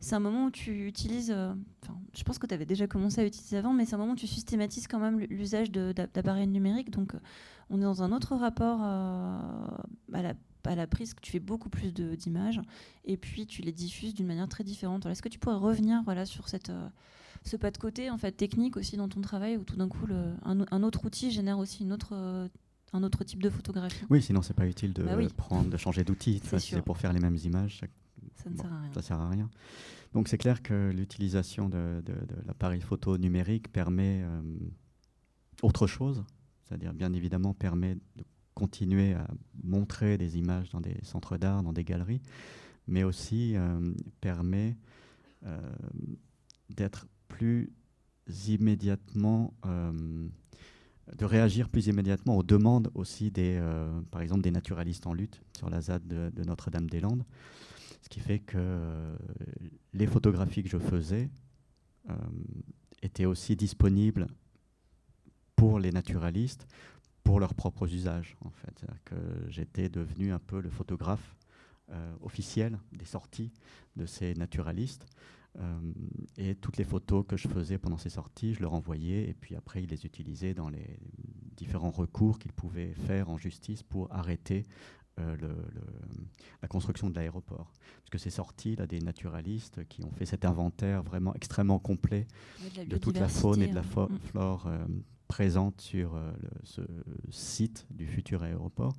[0.00, 1.34] c'est un moment où tu utilises,
[2.14, 4.16] je pense que tu avais déjà commencé à utiliser avant, mais c'est un moment où
[4.16, 6.90] tu systématises quand même l'usage d'appareils numériques.
[6.90, 7.14] Donc
[7.70, 9.78] on est dans un autre rapport à
[10.10, 10.34] la
[10.66, 12.60] à la prise, que tu fais beaucoup plus d'images
[13.04, 15.04] et puis tu les diffuses d'une manière très différente.
[15.06, 16.72] Est-ce que tu pourrais revenir voilà, sur cette,
[17.44, 20.06] ce pas de côté en fait technique aussi dans ton travail où tout d'un coup
[20.42, 22.48] un, autre outil génère aussi une autre
[22.94, 24.04] un autre type de photographie.
[24.08, 26.40] Oui, sinon c'est pas utile de bah prendre, de changer d'outil.
[26.44, 27.80] C'est pour faire les mêmes images.
[28.36, 28.92] Ça, ne sert à rien.
[28.94, 29.50] Ça sert à rien.
[30.12, 32.02] Donc c'est clair que l'utilisation de,
[32.46, 34.40] l'appareil photo numérique permet euh,
[35.62, 36.24] autre chose,
[36.62, 38.24] c'est-à-dire bien évidemment permet de
[38.54, 39.26] continuer à
[39.64, 42.22] montrer des images dans des centres d'art, dans des galeries,
[42.86, 43.56] mais aussi
[44.20, 44.76] permet
[46.70, 47.72] d'être plus
[48.48, 49.54] immédiatement
[51.12, 55.40] de réagir plus immédiatement aux demandes aussi des, euh, par exemple, des naturalistes en lutte
[55.56, 57.24] sur la ZAD de, Notre-Dame-des-Landes.
[58.02, 59.16] Ce qui fait que euh,
[59.92, 61.30] les photographies que je faisais
[62.10, 62.14] euh,
[63.02, 64.26] étaient aussi disponibles
[65.56, 66.66] pour les naturalistes,
[67.22, 68.84] pour leurs propres usages, en fait.
[69.04, 69.14] que
[69.48, 71.36] j'étais devenu un peu le photographe
[72.22, 73.52] officiel des sorties
[73.94, 75.06] de ces naturalistes.
[75.60, 75.78] Euh,
[76.36, 79.54] et toutes les photos que je faisais pendant ces sorties, je leur envoyais et puis
[79.54, 80.98] après ils les utilisaient dans les
[81.56, 84.64] différents recours qu'ils pouvaient faire en justice pour arrêter
[85.20, 85.54] euh, le,
[86.60, 87.72] la construction de l'aéroport.
[88.00, 92.26] Parce que ces sorties là, des naturalistes qui ont fait cet inventaire vraiment extrêmement complet
[92.88, 94.08] de, toute la faune et de la hein.
[94.10, 94.18] mm.
[94.30, 94.84] flore euh,
[95.28, 96.20] présente sur
[96.64, 96.82] ce
[97.30, 98.94] site du futur aéroport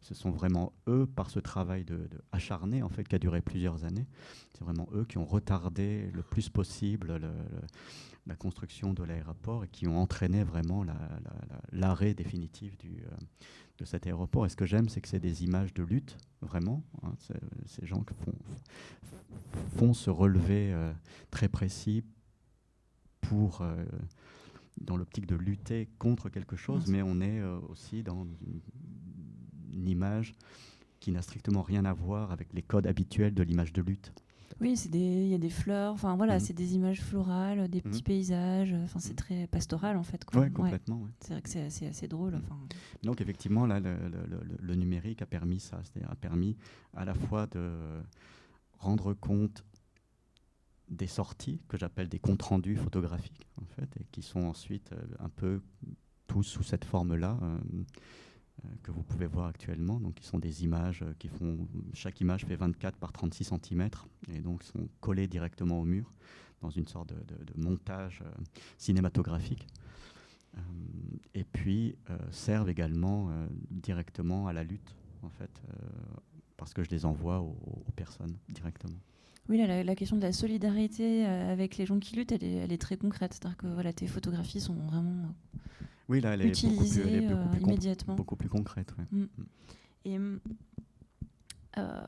[0.00, 3.84] ce sont vraiment eux, par ce travail de, acharné en fait, qui a duré plusieurs
[3.84, 4.06] années,
[4.52, 7.20] c'est vraiment eux qui ont retardé le plus possible
[8.28, 10.84] la construction de l'aéroport et qui ont entraîné vraiment
[11.72, 13.16] l'arrêt définitif du, euh,
[13.78, 14.46] de cet aéroport.
[14.46, 16.84] Et ce que j'aime, c'est que c'est des images de lutte, vraiment.
[17.02, 17.12] Hein,
[17.66, 18.34] ces gens qui font,
[19.76, 20.92] font se relever euh,
[21.30, 22.04] très précis
[23.20, 23.62] pour...
[23.62, 23.84] Euh,
[24.80, 28.28] dans l'optique de lutter contre quelque chose, mais on est aussi dans
[29.78, 30.34] une image
[31.00, 34.12] qui n'a strictement rien à voir avec les codes habituels de l'image de lutte.
[34.60, 36.40] Oui, il y a des fleurs, enfin voilà, mhm.
[36.40, 38.04] c'est des images florales, des petits mhm.
[38.04, 39.16] paysages, enfin c'est mhm.
[39.16, 40.24] très pastoral en fait.
[40.34, 41.06] Oui, complètement.
[41.20, 42.40] C'est vrai que c'est assez, drôle.
[43.04, 46.56] Donc effectivement, là, le, numérique a permis ça, c'est-à-dire a permis
[46.94, 47.70] à la fois de
[48.78, 49.64] rendre compte
[50.88, 54.96] des sorties que j'appelle des comptes rendus photographiques en fait, et qui sont ensuite euh,
[55.18, 55.60] un peu
[56.26, 57.38] tous sous cette forme-là.
[57.42, 57.58] Euh,
[58.82, 60.00] que vous pouvez voir actuellement.
[60.00, 61.68] Donc, qui sont des images euh, qui font.
[61.94, 63.88] Chaque image fait 24 par 36 cm
[64.32, 66.12] et donc sont collées directement au mur
[66.60, 68.30] dans une sorte de, montage euh,
[68.78, 69.66] cinématographique.
[71.34, 71.94] et puis
[72.32, 73.30] servent également
[73.70, 75.62] directement à la lutte, en fait,
[76.56, 78.98] parce que je les envoie aux, personnes directement.
[79.48, 82.80] Oui, la, question de la solidarité avec les gens qui luttent, elle est, elle est
[82.80, 83.34] très concrète.
[83.34, 85.32] C'est-à-dire que voilà, tes photographies sont vraiment
[86.08, 88.14] oui, là, elle est beaucoup plus, euh, immédiatement.
[88.14, 88.94] beaucoup plus concrète.
[89.12, 89.22] Mm.
[89.22, 89.28] Mm.
[90.06, 90.18] Et
[91.76, 92.00] euh,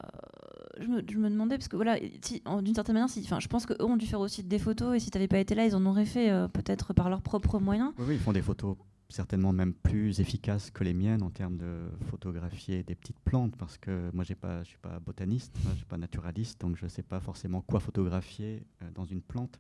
[0.80, 3.66] je, me, je, me, demandais, parce que voilà, si, d'une certaine manière, si, je pense
[3.66, 5.76] qu'eux ont dû faire aussi des photos, et si tu n'avais pas été là, ils
[5.76, 7.92] en auraient fait euh, peut-être par leurs propres moyens.
[7.98, 8.76] Oui, oui, ils font des photos
[9.11, 13.76] certainement même plus efficaces que les miennes en termes de photographier des petites plantes, parce
[13.76, 16.84] que moi, pas, je ne suis pas botaniste, je ne suis pas naturaliste, donc je
[16.84, 18.62] ne sais pas forcément quoi photographier
[18.94, 19.59] dans une plante.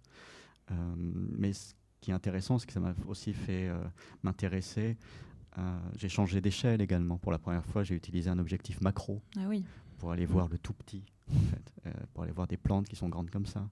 [1.08, 1.50] mais
[2.00, 3.82] qui est intéressant, c'est que ça m'a aussi fait euh,
[4.22, 4.96] m'intéresser.
[5.96, 7.18] j'ai changé d'échelle également.
[7.18, 9.64] Pour la première fois, j'ai utilisé un objectif macro ah oui.
[9.98, 12.96] pour aller voir le tout petit, en fait, euh, pour aller voir des plantes qui
[12.96, 13.68] sont grandes comme ça.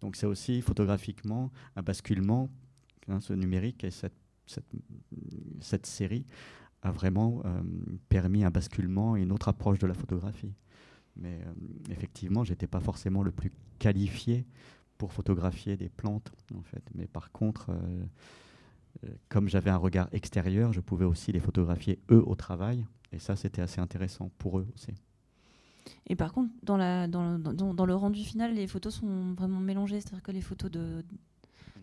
[0.00, 2.48] Donc c'est aussi photographiquement un basculement.
[3.08, 4.16] Hein, ce numérique et cette,
[4.46, 4.66] cette,
[5.60, 6.26] cette série
[6.82, 7.62] a vraiment euh,
[8.08, 10.54] permis un basculement et une autre approche de la photographie.
[11.16, 11.40] Mais
[11.90, 14.44] effectivement, j'étais pas forcément le plus qualifié
[14.98, 16.82] pour photographier des plantes, en fait.
[16.94, 18.04] Mais par contre, euh,
[19.04, 22.84] euh, comme j'avais un regard extérieur, je pouvais aussi les photographier eux au travail.
[23.12, 24.92] Et ça, c'était assez intéressant pour eux aussi.
[26.08, 29.60] Et par contre, dans, la, dans, dans, dans le rendu final, les photos sont vraiment
[29.60, 30.00] mélangées.
[30.00, 31.04] C'est-à-dire que les photos de,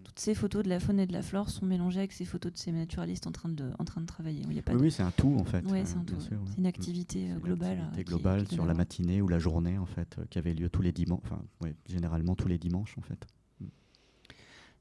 [0.03, 2.51] toutes ces photos de la faune et de la flore sont mélangées avec ces photos
[2.51, 4.43] de ces naturalistes en train de, en train de travailler.
[4.49, 5.63] Il y a pas oui, c'est un tout en fait.
[5.67, 6.15] Oui, c'est un tout.
[6.19, 7.77] C'est une activité euh, globale.
[7.77, 10.69] Une activité globale sur la matinée ou la journée en fait, euh, qui avait lieu
[10.69, 11.41] tous les dimanches, enfin,
[11.87, 13.25] généralement tous les dimanches en fait.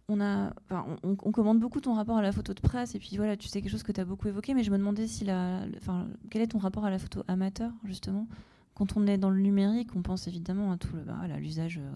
[0.09, 3.17] On, a, on, on, commande beaucoup ton rapport à la photo de presse et puis
[3.17, 5.25] voilà, tu sais quelque chose que tu as beaucoup évoqué, mais je me demandais si
[5.25, 8.27] la, enfin, quel est ton rapport à la photo amateur justement?
[8.75, 11.93] Quand on est dans le numérique, on pense évidemment à tout le, bah, l'usage euh,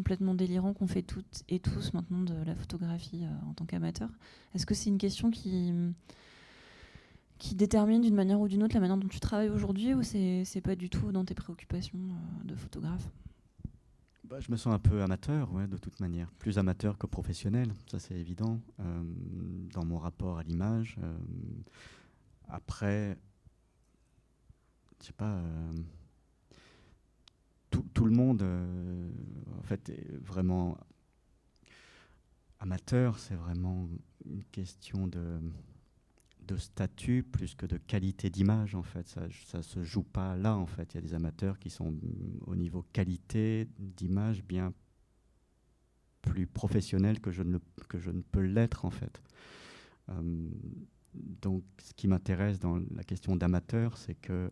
[0.00, 4.08] complètement délirant qu'on fait toutes et tous maintenant de la photographie euh, en tant qu'amateur.
[4.54, 5.74] Est-ce que c'est une question qui,
[7.52, 10.74] détermine d'une manière ou d'une autre la manière dont tu travailles aujourd'hui ou c'est, pas
[10.74, 13.10] du tout dans tes préoccupations euh, de photographe?
[14.24, 16.32] Bah, Je me sens un peu amateur, de toute manière.
[16.38, 19.02] Plus amateur que professionnel, ça c'est évident, euh,
[19.74, 20.96] dans mon rapport à l'image.
[22.48, 23.18] après,
[24.98, 25.42] je sais pas
[27.70, 29.10] tout, le monde, euh,
[29.58, 30.78] en fait, est vraiment
[32.58, 33.18] amateur.
[33.18, 33.88] C'est vraiment
[34.24, 35.40] une question de,
[36.56, 39.06] statut plus que de qualité d'image, en fait.
[39.08, 40.92] Ça ne se joue pas là, en fait.
[40.92, 41.94] Il y a des amateurs qui sont
[42.46, 44.72] au niveau qualité d'image bien
[46.22, 47.58] plus professionnels que je ne,
[47.88, 49.22] que je ne peux l'être, en fait.
[51.14, 54.50] donc, ce qui m'intéresse dans la question d'amateur, c'est que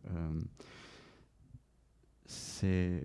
[2.29, 3.03] c'est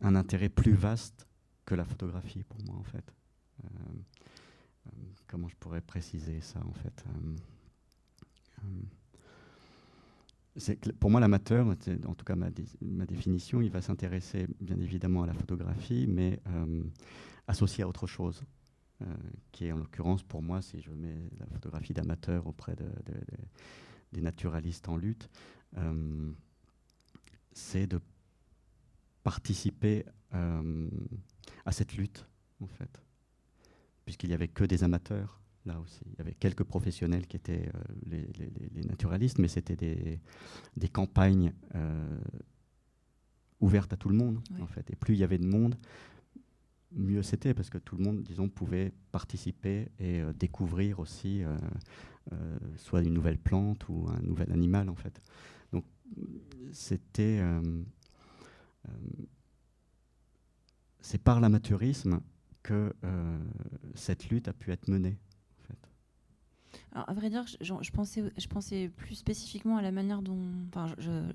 [0.00, 1.26] un intérêt plus vaste
[1.66, 3.04] que la photographie pour moi, en fait.
[5.26, 7.04] comment je pourrais préciser ça, en fait
[11.00, 12.50] pour moi, l'amateur, en tout cas ma,
[13.06, 16.82] définition, il va s'intéresser bien évidemment à la photographie, mais euh,
[17.46, 18.42] associé à autre chose,
[19.00, 19.06] euh,
[19.50, 22.84] qui est en l'occurrence pour moi, si je mets la photographie d'amateur auprès de,
[24.12, 25.30] des naturalistes en lutte,
[25.78, 26.30] euh,
[27.52, 28.00] c'est de
[29.22, 32.26] participer à cette lutte,
[32.60, 33.02] en fait,
[34.04, 36.00] puisqu'il n'y avait que des amateurs là aussi.
[36.06, 38.26] Il y avait quelques professionnels qui étaient euh,
[38.74, 40.20] les, naturalistes, mais c'était des,
[40.76, 42.18] des, campagnes euh,
[43.60, 44.90] ouvertes à tout le monde, en fait.
[44.90, 45.76] Et plus il y avait de monde,
[46.92, 51.42] mieux c'était, parce que tout le monde, disons, pouvait participer et euh, découvrir aussi
[52.76, 55.20] soit une nouvelle plante ou un nouvel animal, en fait.
[56.72, 57.40] C'était...
[61.00, 62.20] c'est par l'amateurisme
[62.62, 62.92] que
[63.94, 65.18] cette lutte a pu être menée.
[66.94, 70.38] Alors, à vrai dire, je, je, pensais, je pensais plus spécifiquement à la manière dont.
[70.68, 71.32] Enfin, je,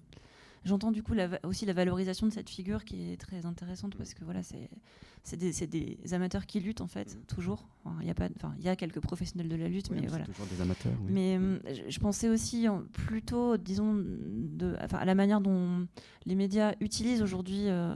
[0.65, 4.13] J'entends du coup la, aussi la valorisation de cette figure qui est très intéressante parce
[4.13, 7.67] que voilà, c'est des, des, amateurs qui luttent en fait, toujours.
[8.01, 8.27] Il y, a pas,
[8.57, 10.25] il y a quelques professionnels de la lutte, mais voilà.
[10.25, 10.93] toujours des amateurs.
[11.05, 11.11] Oui.
[11.13, 15.87] Mais hum, je, pensais aussi plutôt, disons, de, enfin, à la manière dont
[16.25, 17.69] les médias utilisent aujourd'hui.
[17.69, 17.95] Euh,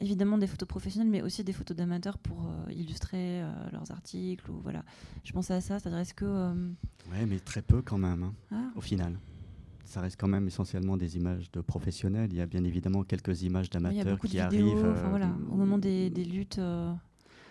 [0.00, 4.50] évidemment des photos professionnelles, mais aussi des photos d'amateurs pour euh, illustrer euh, leurs articles.
[4.50, 4.84] Ou, voilà.
[5.24, 6.24] Je pensais à ça, c'est-à-dire est-ce que...
[6.24, 6.70] Euh,
[7.12, 8.72] oui, mais très peu quand même, hein, ah.
[8.76, 9.18] au final.
[9.84, 12.32] Ça reste quand même essentiellement des images de professionnels.
[12.32, 14.94] Il y a bien évidemment quelques images d'amateurs qui arrivent.
[15.10, 16.60] Voilà, au moment des, des luttes,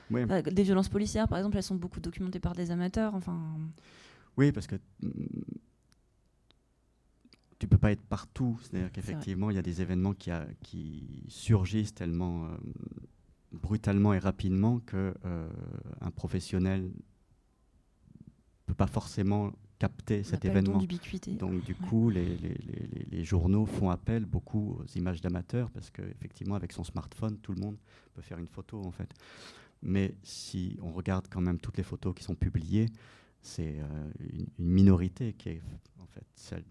[0.10, 3.16] des violences policières, par exemple, elles sont beaucoup documentées par des amateurs.
[3.16, 3.40] Enfin...
[4.38, 5.12] Oui, parce que mm,
[7.60, 8.60] tu peux pas être partout.
[8.62, 12.58] C'est-à-dire qu'effectivement, il y a des événements qui, a, qui surgissent tellement euh,
[13.54, 15.50] brutalement et rapidement que euh,
[16.02, 16.92] un professionnel
[18.66, 19.52] peut pas forcément
[19.84, 20.82] capter cet événement.
[21.40, 25.90] Donc du coup, les, les, les, les, journaux font appel beaucoup aux images d'amateurs parce
[25.90, 27.76] qu'effectivement, avec son smartphone, tout le monde
[28.14, 29.10] peut faire une photo en fait.
[29.82, 32.86] Mais si on regarde quand même toutes les photos qui sont publiées,
[33.44, 35.62] c'est euh, une, minorité qui est
[36.00, 36.64] en fait celle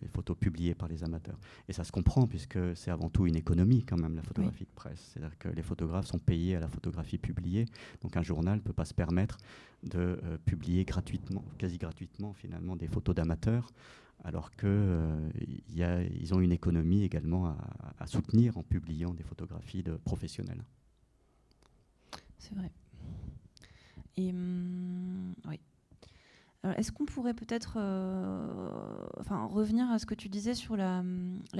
[0.00, 1.38] des photos publiées par les amateurs.
[1.68, 4.74] Et ça se comprend puisque c'est avant tout une économie quand même la photographie de
[4.74, 5.12] presse.
[5.12, 7.66] C'est-à-dire que les photographes sont payés à la photographie publiée.
[8.00, 9.36] Donc un journal ne peut pas se permettre
[9.84, 13.70] de euh, publier gratuitement, quasi gratuitement finalement, des photos d'amateurs
[14.24, 17.56] alors qu'ils euh, ont une économie également à,
[17.98, 20.62] à soutenir en publiant des photographies de professionnels.
[22.38, 22.70] C'est vrai.
[24.16, 25.60] Et hum, oui.
[26.64, 28.46] Est-ce qu'on pourrait peut-être euh,
[29.48, 31.02] revenir à ce que tu disais sur la,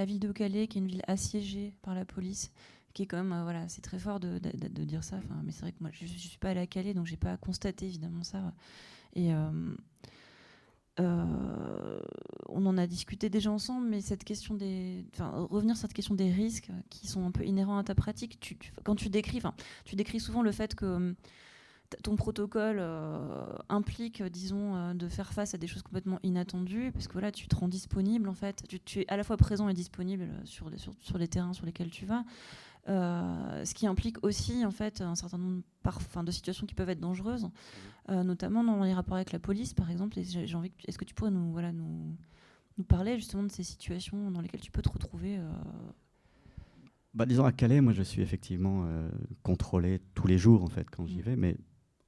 [0.04, 2.52] ville de Calais, qui est une ville assiégée par la police,
[2.94, 4.38] qui est quand même, euh, voilà, c'est très fort de,
[4.84, 5.18] dire ça.
[5.44, 7.36] Mais c'est vrai que moi, je ne suis pas allée à Calais, donc j'ai pas
[7.36, 8.52] constaté évidemment ça.
[9.14, 9.34] Et
[11.00, 12.00] euh,
[12.48, 16.14] on en a discuté déjà ensemble, mais cette question des, enfin, revenir sur cette question
[16.14, 18.38] des risques qui sont un peu inhérents à ta pratique.
[18.38, 19.42] Tu, quand tu décris,
[19.84, 21.16] tu décris souvent le fait que
[22.02, 27.06] ton protocole euh, implique, disons, euh, de faire face à des choses complètement inattendues, parce
[27.06, 29.74] que voilà, tu te rends disponible en fait, tu, es à la fois présent et
[29.74, 32.24] disponible sur les, sur, les terrains sur lesquels tu vas,
[32.88, 35.62] euh, ce qui implique aussi en fait un certain nombre
[36.24, 37.48] de situations qui peuvent être dangereuses,
[38.08, 40.18] notamment dans les rapports avec la police, par exemple.
[40.20, 42.16] J'ai envie, est-ce que tu pourrais nous, voilà, nous,
[42.78, 45.38] nous parler justement de ces situations dans lesquelles tu peux te retrouver
[47.14, 48.86] bah, disons à Calais, moi je suis effectivement
[49.42, 51.22] contrôlé tous les jours en fait quand j'y mmh.
[51.22, 51.56] vais, mais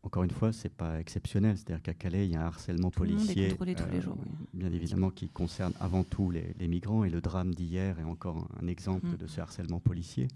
[0.04, 1.56] encore une fois, c'est pas exceptionnel.
[1.56, 4.18] C'est-à-dire qu'à Calais, il y a un harcèlement policier, tous les jours,
[4.52, 7.04] bien évidemment, qui concerne avant tout les, migrants.
[7.04, 9.16] Et le drame d'hier est encore un, exemple mm.
[9.16, 10.28] de ce harcèlement policier.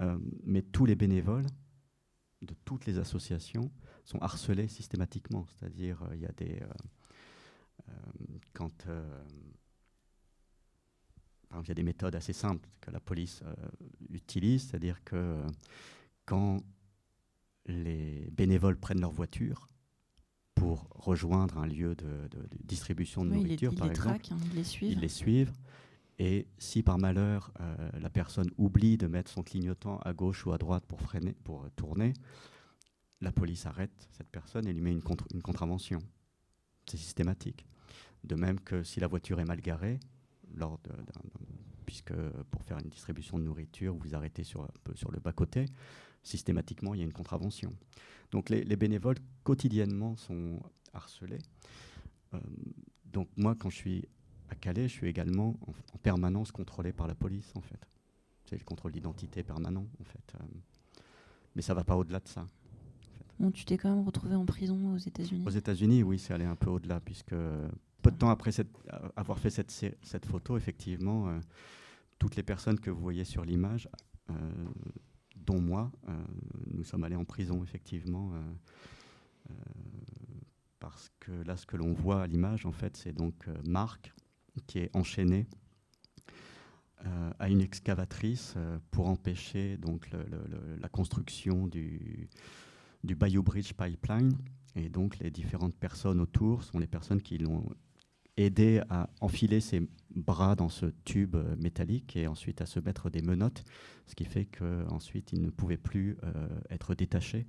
[0.00, 1.46] Euh, mais tous les bénévoles
[2.42, 3.70] de toutes les associations
[4.04, 5.46] sont harcelés systématiquement.
[5.48, 6.60] C'est-à-dire, euh, il y a des
[7.88, 7.92] euh,
[8.52, 8.86] quand
[11.62, 13.42] il y a des méthodes assez simples que la police
[14.10, 15.42] utilise, c'est-à-dire que
[16.24, 16.60] quand
[17.66, 19.68] les bénévoles prennent leur voiture
[20.54, 22.28] pour rejoindre un lieu de,
[22.64, 24.26] distribution de nourriture, par exemple.
[24.30, 24.92] Hein, ils les suivent.
[24.92, 25.52] Ils les suivent.
[26.18, 30.52] Et si par malheur euh, la personne oublie de mettre son clignotant à gauche ou
[30.52, 32.12] à droite pour freiner, pour tourner,
[33.22, 35.02] la police arrête cette personne et lui met une,
[35.32, 35.98] une contravention.
[36.86, 37.64] C'est systématique.
[38.24, 39.98] De même que si la voiture est mal garée,
[40.54, 40.78] lors
[41.86, 42.14] puisque
[42.50, 45.66] pour faire une distribution de nourriture, vous vous arrêtez sur, un peu sur le bas-côté,
[46.22, 47.74] systématiquement, il y a une contravention.
[48.30, 50.60] Donc les, bénévoles, quotidiennement, sont
[50.92, 51.38] harcelé.
[53.06, 54.08] donc moi, quand je suis
[54.48, 57.88] à Calais, je suis également en, permanence contrôlé par la police, en fait.
[58.44, 60.32] C'est le contrôle d'identité permanent, en fait.
[61.54, 62.48] mais ça ne va pas au-delà de ça.
[63.40, 65.44] Bon, tu t'es quand même retrouvé en prison aux États-Unis.
[65.46, 67.34] Aux États-Unis, oui, c'est allé un peu au-delà, puisque
[68.02, 68.68] peu de temps après cette,
[69.16, 71.40] avoir fait cette, cette photo, effectivement, euh,
[72.18, 73.88] toutes les personnes que vous voyez sur l'image,
[74.28, 74.34] euh,
[75.46, 76.12] dont moi, euh,
[76.72, 78.32] nous sommes allés en prison, effectivement,
[80.78, 84.12] parce que là, ce que l'on voit à l'image, en fait, c'est donc Marc
[84.66, 85.46] qui est enchaîné
[87.38, 88.54] à une excavatrice
[88.90, 92.28] pour empêcher donc la construction du,
[93.02, 94.36] du Bayou Bridge Pipeline.
[94.76, 97.68] Et donc, les différentes personnes autour sont les personnes qui l'ont
[98.36, 103.10] aidé à enfiler ses bras dans ce tube euh, métallique et ensuite à se mettre
[103.10, 103.64] des menottes,
[104.06, 107.46] ce qui fait qu'ensuite il ne pouvait plus euh, être détaché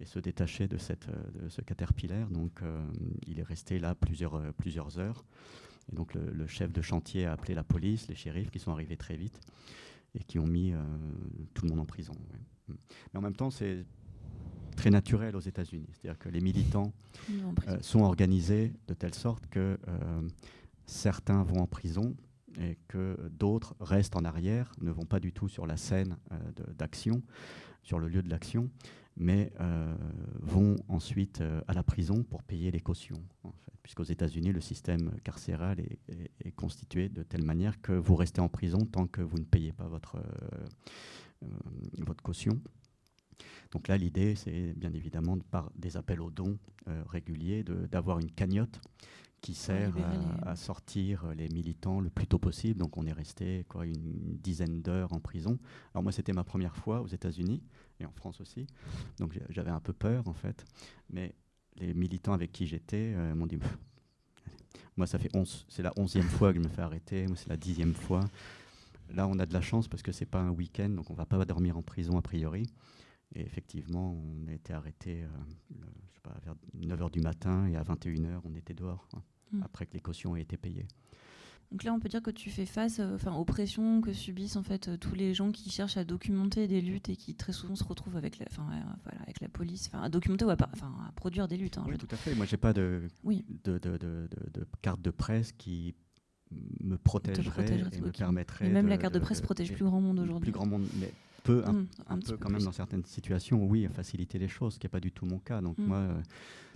[0.00, 2.28] et se détacher de, cette, euh, de ce caterpillar.
[2.30, 2.62] Donc
[3.26, 5.24] il est resté là plusieurs, plusieurs heures.
[5.90, 8.96] Et donc le, chef de chantier a appelé la police, les shérifs qui sont arrivés
[8.96, 9.40] très vite
[10.14, 10.74] et qui ont mis
[11.54, 12.12] tout le monde en prison.
[12.68, 13.86] Mais en même temps, c'est
[14.78, 15.88] très naturel aux États-Unis.
[15.90, 16.92] C'est-à-dire que les militants
[17.30, 20.28] euh, sont organisés de telle sorte que euh,
[20.86, 22.14] certains vont en prison
[22.60, 26.36] et que d'autres restent en arrière, ne vont pas du tout sur la scène euh,
[26.78, 27.22] d'action,
[27.82, 28.70] sur le lieu de l'action,
[29.16, 29.52] mais
[30.42, 33.20] vont ensuite à la prison pour payer les cautions.
[33.42, 33.72] En fait.
[33.82, 35.98] Puisqu'aux États-Unis, le système carcéral est,
[36.44, 39.72] est, constitué de telle manière que vous restez en prison tant que vous ne payez
[39.72, 40.18] pas votre,
[41.98, 42.60] votre caution.
[43.72, 46.58] Donc là, l'idée, c'est bien évidemment, par des appels aux dons
[46.88, 48.80] euh, réguliers, d'avoir une cagnotte
[49.40, 49.92] qui sert
[50.42, 52.80] à, sortir les militants le plus tôt possible.
[52.80, 55.58] Donc on est resté quoi, une dizaine d'heures en prison.
[55.94, 57.62] Alors moi, c'était ma première fois aux États-Unis
[58.00, 58.66] et en France aussi.
[59.18, 60.64] Donc j'avais un peu peur, en fait.
[61.10, 61.34] Mais
[61.76, 63.58] les militants avec qui j'étais euh, m'ont dit...
[64.96, 67.48] Moi, ça fait 11, c'est la onzième fois que je me fais arrêter, moi, c'est
[67.48, 68.28] la dixième fois.
[69.14, 71.24] Là, on a de la chance parce que c'est pas un week-end, donc on va
[71.24, 72.66] pas dormir en prison a priori.
[73.34, 78.54] Et effectivement, on a été arrêté euh, vers 9h du matin et à 21h, on
[78.54, 79.22] était dehors, hein,
[79.52, 79.62] hmm.
[79.62, 80.86] après que les cautions aient été payées.
[81.70, 84.56] Donc là, on peut dire que tu fais face euh, enfin, aux pressions que subissent
[84.56, 87.52] en fait euh, tous les gens qui cherchent à documenter des luttes et qui très
[87.52, 91.46] souvent se retrouvent avec la, voilà, avec la police, à documenter ou à, à produire
[91.46, 91.76] des luttes.
[91.76, 92.34] Hein, oui, tout à fait.
[92.34, 93.44] Moi, j'ai pas de, oui.
[93.64, 95.94] de, de, de, de, carte de presse qui
[96.80, 98.66] me protégerait et me permettrait.
[98.66, 100.50] Et même la carte de presse protège plus grand monde aujourd'hui.
[100.50, 101.12] Plus grand monde, mais
[101.48, 101.72] peut un,
[102.16, 105.00] mmh, peu quand même dans certaines situations, oui, faciliter les choses, ce qui n'est pas
[105.00, 105.62] du tout mon cas.
[105.62, 105.84] Donc mmh.
[105.84, 106.22] moi, euh,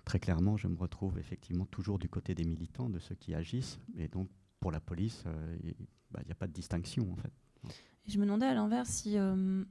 [0.04, 3.78] très clairement, je me retrouve effectivement toujours du côté des militants, de ceux qui agissent.
[3.98, 4.28] Et donc
[4.60, 5.74] pour la police, euh, il
[6.24, 7.32] n'y a pas de distinction en fait.
[8.06, 9.64] je me demandais à l'inverse si euh,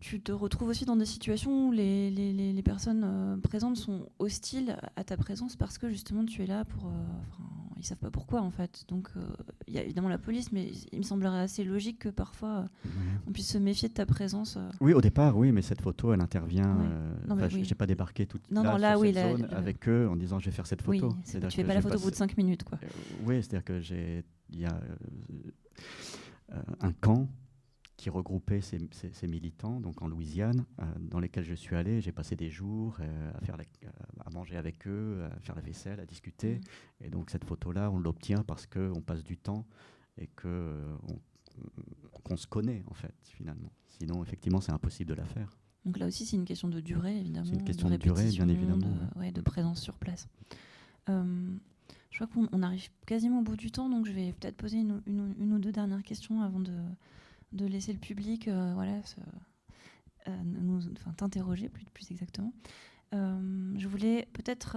[0.00, 4.76] tu te retrouves aussi dans des situations où les, les, les, personnes présentes sont hostiles
[4.96, 6.90] à ta présence parce que justement tu es là pour
[7.78, 8.84] ils savent pas pourquoi en fait.
[8.88, 9.20] Donc euh,
[9.66, 12.90] il y a évidemment la police, mais il me semblerait assez logique que parfois euh,
[13.26, 14.56] on puisse se méfier de ta présence.
[14.56, 14.68] Euh.
[14.80, 16.76] Oui, au départ, oui, mais cette photo, elle intervient.
[17.28, 20.08] Je J'ai pas débarqué toute non, là, non, là, sur oui, cette zone avec eux
[20.08, 21.10] en disant je vais faire cette photo.
[21.10, 22.78] Oui, tu fais pas la photo au bout de 5 minutes, quoi.
[23.24, 24.80] oui, c'est-à-dire que j'ai, il y a
[26.80, 27.28] un camp
[27.98, 28.78] qui regroupait ces,
[29.26, 32.00] militants donc en Louisiane, euh, dans lesquels je suis allé.
[32.00, 33.88] J'ai passé des jours euh, à, faire euh,
[34.24, 36.54] à manger avec eux, à faire la vaisselle, à discuter.
[36.54, 37.04] Mmh.
[37.04, 39.66] Et donc cette photo-là, on l'obtient parce qu'on passe du temps
[40.16, 40.96] et qu'on
[42.30, 43.72] on, se connaît, en fait, finalement.
[43.88, 45.50] Sinon, effectivement, c'est impossible de la faire.
[45.84, 47.46] Donc là aussi, c'est une question de durée, évidemment.
[47.46, 48.86] C'est une question de, durée, bien évidemment.
[48.86, 50.28] De, ouais, de présence sur place.
[51.08, 55.02] je crois qu'on arrive quasiment au bout du temps, donc je vais peut-être poser une,
[55.06, 56.72] une, ou deux dernières questions avant de,
[57.52, 59.00] de laisser le public euh, voilà,
[60.28, 62.52] euh, nous, enfin, t'interroger plus, plus exactement.
[63.14, 64.76] Euh, je voulais peut-être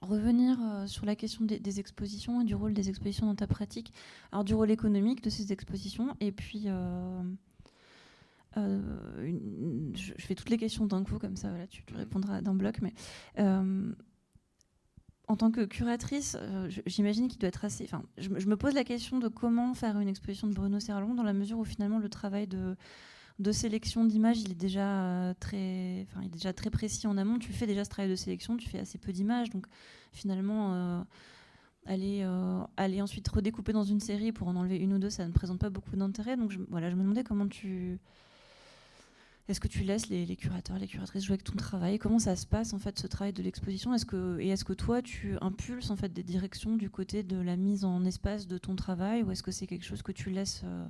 [0.00, 3.92] revenir sur la question des, expositions et du rôle des expositions dans ta pratique.
[4.32, 6.66] Alors du rôle économique de ces expositions et puis
[8.56, 8.92] je,
[10.18, 12.94] fais toutes les questions d'un coup comme ça, voilà, tu, tu répondras d'un bloc, mais
[15.32, 17.84] en tant que curatrice, euh, j'imagine qu'il doit être assez.
[17.84, 21.22] Enfin, je, me pose la question de comment faire une exposition de Bruno Serlon dans
[21.22, 22.76] la mesure où finalement le travail de,
[23.50, 27.38] sélection d'images, il est déjà euh, très, enfin, il est déjà très précis en amont.
[27.38, 29.66] Tu fais déjà ce travail de sélection, tu fais assez peu d'images, donc
[30.12, 30.74] finalement.
[30.74, 31.02] Euh,
[31.86, 35.58] aller, ensuite redécouper dans une série pour en enlever une ou deux, ça ne présente
[35.58, 36.36] pas beaucoup d'intérêt.
[36.36, 37.98] Donc voilà, je me demandais comment tu,
[39.48, 41.98] est-ce que tu laisses les, curateurs, les curatrices jouer avec ton travail?
[41.98, 43.92] Comment ça se passe en fait ce travail de l'exposition?
[43.92, 47.36] Est-ce que et est-ce que toi tu impulses en fait des directions du côté de
[47.36, 49.22] la mise en espace de ton travail?
[49.22, 50.86] Ou est-ce que c'est quelque chose que tu laisses euh,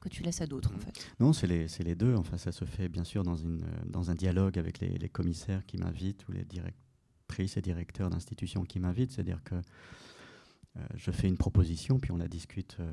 [0.00, 0.80] que tu laisses à d'autres en Mm.
[0.80, 1.06] fait?
[1.20, 2.14] Non, c'est les, deux.
[2.16, 5.64] Enfin, ça se fait bien sûr dans, une, dans un dialogue avec les, les commissaires
[5.66, 9.12] qui m'invitent ou les directrices et directeurs d'institutions qui m'invitent.
[9.12, 9.54] C'est-à-dire que
[10.76, 12.90] euh, je fais une proposition, puis on la discute euh,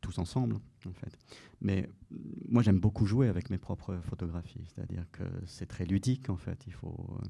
[0.00, 1.16] tous ensemble, en fait.
[1.60, 2.16] Mais euh,
[2.48, 4.64] moi, j'aime beaucoup jouer avec mes propres photographies.
[4.74, 6.66] C'est-à-dire que c'est très ludique, en fait.
[6.66, 7.26] Il faut, euh,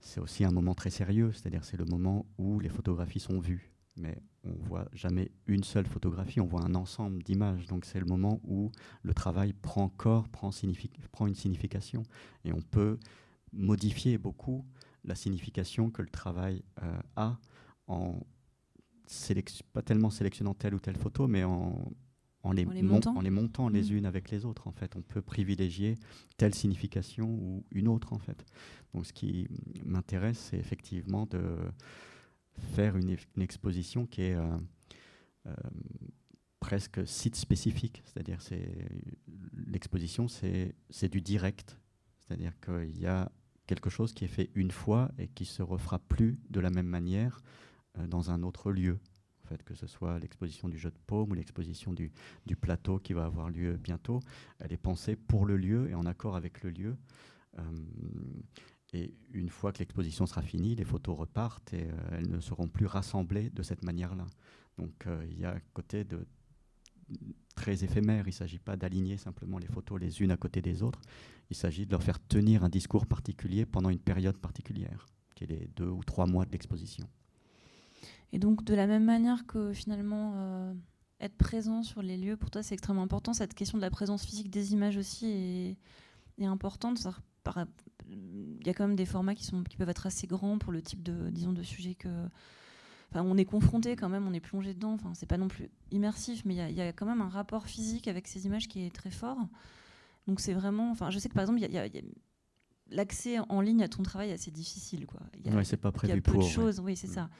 [0.00, 1.32] c'est aussi un moment très sérieux.
[1.32, 3.70] C'est-à-dire c'est le moment où les photographies sont vues.
[3.96, 7.66] Mais on voit jamais une seule photographie, on voit un ensemble d'images.
[7.66, 12.02] Donc c'est le moment où le travail prend corps, prend, signifi- prend une signification.
[12.44, 12.98] Et on peut
[13.52, 14.64] modifier beaucoup
[15.04, 17.38] la signification que le travail euh, a
[17.86, 18.18] en
[19.72, 21.92] pas tellement sélectionnant telle ou telle photo, mais en,
[22.42, 23.16] en les, En les mon- montant.
[23.16, 23.96] en les montant les Mm.
[23.98, 24.66] unes avec les autres.
[24.68, 25.96] En fait, on peut privilégier
[26.36, 28.12] telle signification ou une autre.
[28.12, 28.44] En fait,
[28.92, 29.48] donc ce qui
[29.84, 31.56] m'intéresse, c'est effectivement de
[32.74, 34.56] faire une, ex- une exposition qui est euh,
[35.46, 35.54] euh,
[36.60, 38.68] presque site spécifique, c'est-à-dire c'est
[39.66, 41.76] l'exposition, c'est du direct,
[42.20, 43.30] c'est-à-dire qu'il y a
[43.66, 46.86] quelque chose qui est fait une fois et qui se refera plus de la même
[46.86, 47.42] manière
[48.08, 48.98] dans un autre lieu.
[49.44, 52.12] En fait, que ce soit l'exposition du jeu de paume ou l'exposition du,
[52.46, 54.20] du plateau qui va avoir lieu bientôt,
[54.58, 56.96] elle est pensée pour le lieu et en accord avec le lieu.
[57.58, 57.62] Euh,
[58.94, 62.68] et une fois que l'exposition sera finie, les photos repartent et euh, elles ne seront
[62.68, 64.26] plus rassemblées de cette manière-là.
[64.78, 66.26] Donc euh, il y a un côté de
[67.54, 68.24] très éphémère.
[68.26, 71.00] Il ne s'agit pas d'aligner simplement les photos les unes à côté des autres.
[71.50, 75.48] Il s'agit de leur faire tenir un discours particulier pendant une période particulière, qui est
[75.48, 77.08] les deux ou trois mois de l'exposition.
[78.34, 80.74] Et donc, de la même manière que finalement, euh,
[81.20, 83.32] être présent sur les lieux, pour toi, c'est extrêmement important.
[83.32, 85.76] Cette question de la présence physique des images aussi est,
[86.42, 86.98] est importante.
[88.08, 90.72] Il y a quand même des formats qui, sont, qui peuvent être assez grands pour
[90.72, 92.08] le type de, disons, de sujet que.
[93.12, 94.94] Enfin, on est confronté quand même, on est plongé dedans.
[94.94, 97.20] Enfin, c'est pas non plus immersif, mais il y a- il y, a quand même
[97.20, 99.38] un rapport physique avec ces images qui est très fort.
[100.26, 100.90] Donc, c'est vraiment.
[100.90, 102.02] Enfin, je sais que par exemple, il y a- il y a- il y a-
[102.90, 105.06] l'accès en ligne à ton travail est assez difficile.
[105.06, 105.20] Quoi.
[105.38, 106.40] Il y a- Ouais, c'est pas il y a prévu peu pour.
[106.40, 106.50] de ouais.
[106.50, 107.12] choses, oui, c'est Mm.
[107.12, 107.30] ça.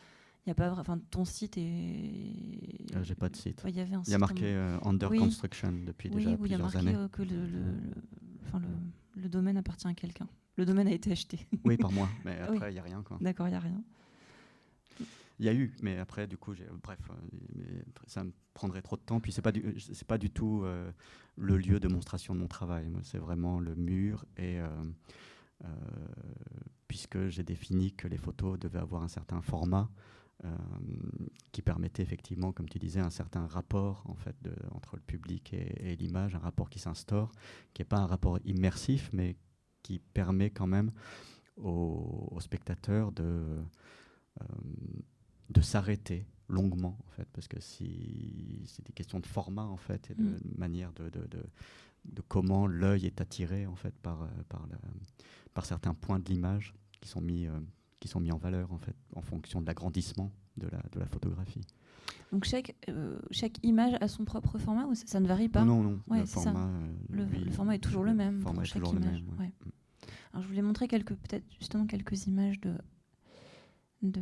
[0.47, 2.95] Il y a pas, enfin, ton site est.
[2.95, 3.65] Euh, J'ai pas de site.
[3.65, 5.19] Ouais, il y avait un Il y a marqué euh, Under Oui.
[5.19, 6.95] Construction depuis oui, déjà où il y a plusieurs marqué années.
[6.95, 7.47] euh, que le,
[9.17, 10.29] le- domaine appartient à quelqu'un.
[10.57, 11.41] Le domaine a été acheté.
[11.65, 12.09] Oui, par moi.
[12.25, 13.03] Mais après, il n'y a rien.
[13.03, 13.17] Quoi.
[13.21, 13.83] D'accord, il n'y a rien.
[15.41, 17.15] Il y a eu, mais après, du coup, bref, euh,
[17.57, 19.19] mais ça me prendrait trop de temps.
[19.21, 20.93] Puis c'est pas du, c'est pas du tout euh,
[21.37, 22.87] le lieu de monstration de mon travail.
[23.03, 24.69] C'est vraiment le mur et euh,
[25.65, 25.69] euh,
[26.87, 29.91] puisque j'ai défini que les photos devaient avoir un certain format
[31.53, 35.55] qui permettait effectivement, comme tu disais, un certain rapport en fait de- entre le public
[35.55, 37.33] et, et l'image, un rapport qui s'instaure,
[37.73, 39.37] qui n'est pas un rapport immersif, mais
[39.83, 40.91] qui permet quand même
[41.57, 43.63] aux, aux spectateurs de
[44.41, 44.45] euh,
[45.51, 50.11] de s'arrêter longuement en fait parce que si c'est des questions de format en fait
[50.11, 50.59] et de Mm.
[50.59, 54.27] manière de, de, comment l'œil est attiré en fait par, euh,
[55.55, 57.59] par, certains points de l'image qui sont mis euh,
[58.05, 61.07] qui sont mis en valeur en fait en fonction de l'agrandissement de la, de la
[61.07, 61.63] photographie.
[62.33, 65.65] Donc chaque, euh, chaque image a son propre format ou ça, ça ne varie pas?
[65.65, 66.53] Non non, Ouais, le c'est ça.
[66.53, 69.23] format euh, le, lui, le format est toujours le même format pour chaque image.
[69.23, 69.47] même, ouais.
[69.47, 69.73] ouais.
[70.35, 72.75] Alors je voulais montrer quelques, peut-être justement quelques images de,
[74.03, 74.21] de,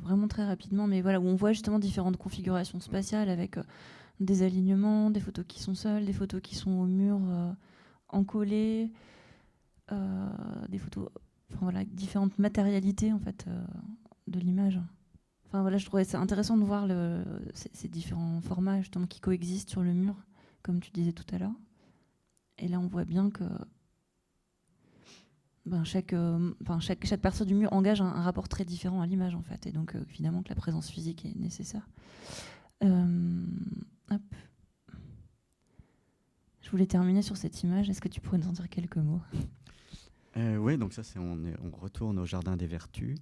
[0.00, 3.62] vraiment très rapidement, mais voilà où on voit justement différentes configurations spatiales avec euh,
[4.20, 7.52] des alignements, des photos qui sont seules, des photos qui sont au mur euh,
[8.08, 8.90] encollées,
[10.70, 11.08] des photos,
[11.50, 13.64] enfin voilà, différentes matérialités en fait euh,
[14.26, 14.80] de l'image.
[15.46, 16.86] Enfin voilà, je trouvais ça intéressant de voir
[17.54, 20.14] ces, différents formats qui coexistent sur le mur,
[20.62, 21.54] comme tu disais tout à l'heure.
[22.58, 23.44] Et là, on voit bien que
[25.68, 26.52] ben, chaque, euh,
[27.22, 29.66] partie du mur engage un, un rapport très différent à l'image, en fait.
[29.66, 31.88] Et donc, euh, évidemment, que la présence physique est nécessaire.
[32.82, 33.46] Euh,
[34.10, 34.22] hop.
[36.62, 37.88] Je voulais terminer sur cette image.
[37.88, 39.20] Est-ce que tu pourrais nous en dire quelques mots?
[40.38, 43.18] Euh, oui, donc ça, on, retourne au Jardin des Vertus,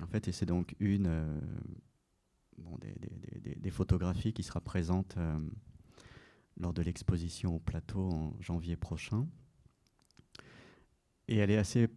[0.00, 1.40] en fait, et c'est donc une euh,
[3.56, 5.38] des, photographies qui sera présente euh,
[6.56, 9.26] lors de l'exposition au plateau en janvier prochain.
[11.26, 11.88] Et elle est assez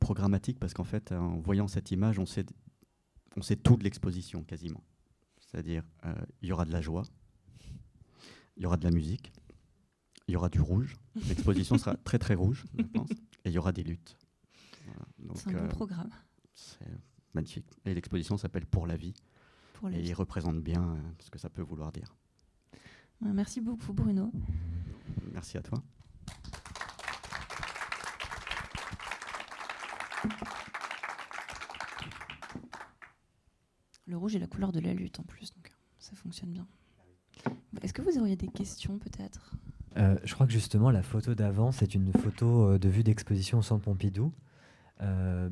[0.00, 2.44] programmatique parce qu'en fait, en voyant cette image, on sait,
[3.36, 4.84] on sait tout de l'exposition quasiment.
[5.38, 5.84] C'est-à-dire,
[6.42, 7.04] il y aura de la joie,
[8.56, 9.32] il y aura de la musique,
[10.26, 10.96] il y aura du rouge.
[11.28, 13.08] L'exposition sera très très rouge, je pense.
[13.44, 14.16] Et il y aura des luttes.
[14.86, 15.34] Voilà.
[15.34, 16.10] C'est un euh, bon programme
[16.56, 16.86] c'est
[17.34, 17.66] magnifique.
[17.84, 19.12] Et l'exposition s'appelle Pour la vie.
[19.74, 20.08] pour la Et vie.
[20.10, 22.14] il représente bien euh, ce que ça peut vouloir dire.
[23.20, 24.30] Merci beaucoup, Bruno.
[25.32, 25.82] Merci à toi.
[34.06, 36.66] Le rouge est la couleur de la lutte en plus, donc ça fonctionne bien.
[37.82, 39.54] Est-ce que vous auriez des questions peut-être?
[39.96, 43.58] Euh, Je crois que justement la photo d'avant, c'est une photo euh, de vue d'exposition
[43.58, 44.32] au Centre Pompidou.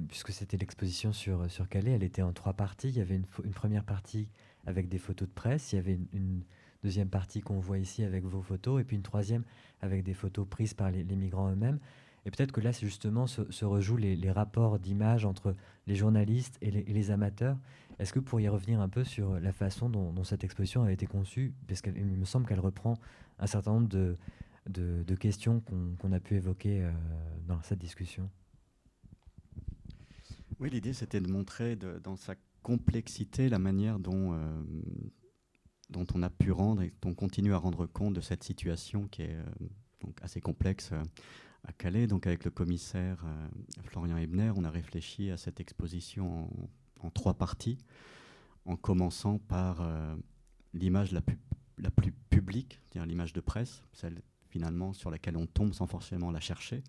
[0.09, 2.89] puisque c'était l'exposition sur, sur Calais, elle était en trois parties.
[2.89, 4.29] Il y avait une, première partie
[4.67, 6.43] avec des photos de presse, il y avait une,
[6.83, 9.45] deuxième partie qu'on voit ici avec vos photos, et puis une troisième
[9.83, 11.79] avec des photos prises par les, migrants eux-mêmes.
[12.25, 15.55] Et peut-être que là, justement se, se rejouent les, rapports d'image entre
[15.87, 17.57] les journalistes et les, amateurs.
[18.03, 21.07] Est-ce que vous pourriez revenir un peu sur la façon dont, cette exposition a été
[21.07, 21.55] conçue?
[21.69, 22.95] Parce qu'il me semble qu'elle reprend
[23.39, 26.91] un certain nombre de, questions qu'on a pu évoquer euh,
[27.47, 28.29] dans cette discussion.
[30.59, 32.35] Oui, l'idée, c'était de montrer dans sa
[32.65, 34.63] complexité la manière dont, euh,
[35.89, 39.07] dont on a pu rendre et dont on continue à rendre compte de cette situation
[39.07, 39.45] qui est euh,
[40.01, 40.91] donc assez complexe
[41.63, 42.09] à Calais.
[42.09, 43.25] Donc avec le commissaire
[43.85, 46.69] Florian Ebner, on a réfléchi à cette exposition en,
[47.11, 47.79] trois parties,
[48.65, 50.15] en commençant par euh,
[50.73, 51.39] l'image la plus,
[51.79, 56.31] la plus publique, c'est-à-dire l'image de presse, celle finalement sur laquelle on tombe sans forcément
[56.31, 56.83] la chercher,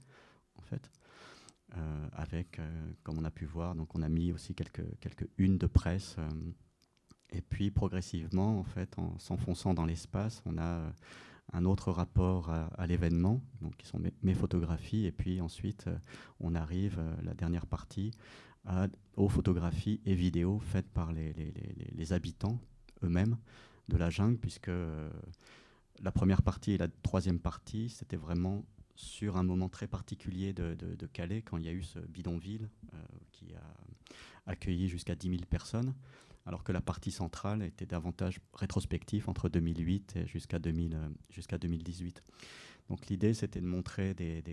[0.58, 0.92] en fait.
[1.76, 2.62] Euh, avec,
[3.02, 6.18] comme on a pu voir, donc on a mis aussi quelques, quelques unes de presse.
[7.32, 10.94] et puis progressivement, en fait, en s'enfonçant dans l'espace, on a
[11.52, 15.98] un autre rapport à, l'événement, donc qui sont mes, photographies, et puis ensuite euh,
[16.40, 18.12] on arrive, euh, la dernière partie,
[19.16, 22.60] aux photographies et vidéos faites par les, habitants
[23.04, 23.38] eux-mêmes
[23.90, 25.10] de la jungle, puisque euh,
[26.02, 28.64] la première partie et la troisième partie, c'était vraiment
[28.96, 32.70] sur un moment très particulier de, Calais, quand il y a eu ce bidonville
[33.32, 35.94] qui a accueilli jusqu'à 10 000 personnes
[36.46, 40.98] alors que la partie centrale était davantage rétrospective entre 2008 et jusqu'à 2018.
[40.98, 42.46] Euh,
[42.90, 44.44] Donc l'idée, c'était de montrer des,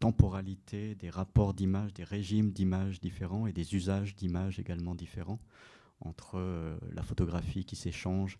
[0.00, 5.40] temporalités, des rapports d'image, des régimes d'images différents et des usages d'images également différents
[6.00, 8.38] entre euh, la photographie qui s'échange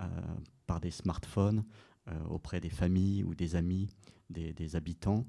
[0.00, 0.04] euh,
[0.66, 1.64] par des smartphones
[2.28, 3.88] auprès des familles ou des amis
[4.30, 5.26] des habitants,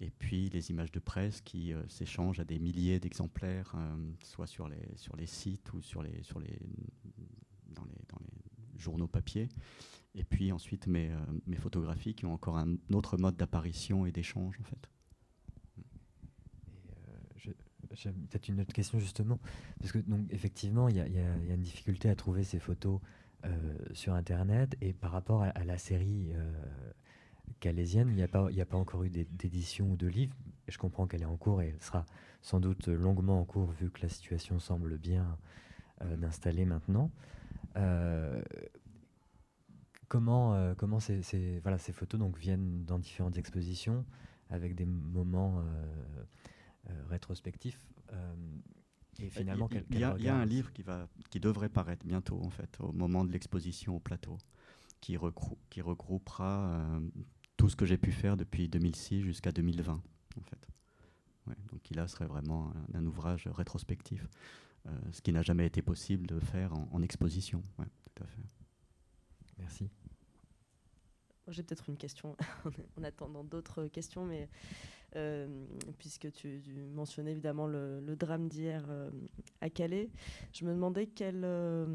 [0.00, 4.46] et puis les images de presse qui euh, s'échangent à des milliers d'exemplaires, euh, soit
[4.46, 6.58] sur les, sur les sites ou sur les, sur les,
[7.68, 9.48] dans, les, dans les journaux papier.
[10.14, 14.12] Et puis ensuite mes, euh, mes photographies qui ont encore un autre mode d'apparition et
[14.12, 14.90] d'échange en fait.
[17.96, 19.38] J'ai peut-être une autre question justement,
[19.80, 23.00] parce que donc effectivement il y, a une difficulté à trouver ces photos
[23.92, 26.32] sur Internet et par rapport à, la série
[27.60, 28.08] calaisienne.
[28.10, 30.34] Il n'y a, pas, a pas encore eu d'édition ou de livre.
[30.68, 32.04] Je comprends qu'elle est en cours et elle sera
[32.42, 35.38] sans doute longuement en cours vu que la situation semble bien
[36.02, 37.10] euh, d'installer maintenant.
[37.76, 38.42] Euh,
[40.08, 44.04] comment euh, comment ces, voilà, ces photos donc, viennent dans différentes expositions
[44.50, 45.64] avec des moments
[47.08, 47.80] rétrospectifs
[49.18, 52.40] et finalement, il y, a, y a un livre qui, va, qui devrait paraître bientôt,
[52.42, 54.36] en fait, au moment de l'exposition au plateau,
[55.00, 55.16] qui,
[55.70, 57.00] qui regroupera
[57.56, 60.68] tout ce que j'ai pu faire depuis 2006 jusqu'à 2020, en fait.
[61.70, 64.26] donc il serait vraiment un, ouvrage rétrospectif,
[64.86, 67.62] euh, ce qui n'a jamais été possible de faire en, exposition.
[67.78, 68.42] tout à fait.
[69.58, 69.88] Merci.
[71.48, 72.36] J'ai peut-être une question
[72.98, 74.48] en attendant d'autres questions, mais
[75.16, 75.46] euh,
[75.98, 76.60] puisque tu,
[76.94, 79.10] mentionnais évidemment le, drame d'hier euh,
[79.60, 80.10] à Calais.
[80.52, 81.86] Je me demandais euh,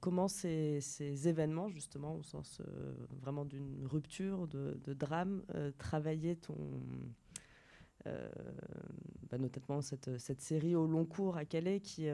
[0.00, 0.80] comment ces,
[1.28, 2.62] événements, justement, au sens
[3.20, 5.42] vraiment d'une rupture, de, drame,
[5.78, 6.56] travaillaient ton...
[8.04, 12.06] Bah, notamment cette, série au long cours à Calais, qui,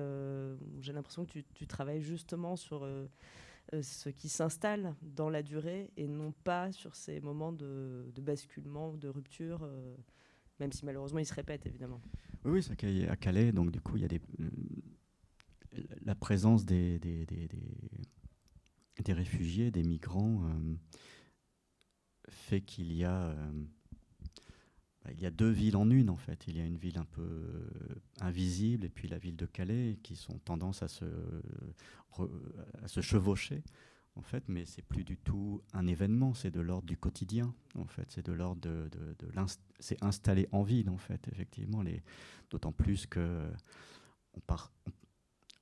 [0.80, 2.88] j'ai l'impression que tu, travailles justement sur
[3.82, 9.08] ce qui s'installe dans la durée et non pas sur ces moments de, basculement, de
[9.08, 9.68] rupture
[10.60, 12.00] même si malheureusement il se répète évidemment.
[12.44, 14.08] Oui, oui c'est à Calais, donc du coup il y a
[14.40, 17.48] euh, la présence des, des, des,
[19.02, 20.74] des réfugiés, des migrants, euh,
[22.28, 23.52] fait qu'il y a euh,
[25.10, 26.44] il y a deux villes en une en fait.
[26.46, 27.68] Il y a une ville un peu
[28.20, 31.06] invisible et puis la ville de Calais qui sont tendance à se,
[32.82, 33.62] à se chevaucher
[34.16, 37.86] en fait, mais c'est plus du tout un événement, c'est de l'ordre du quotidien, en
[37.86, 39.28] fait, c'est de l'ordre de, de,
[40.00, 41.82] installé en ville, en fait, effectivement,
[42.50, 43.48] d'autant plus que
[44.34, 44.72] on, part,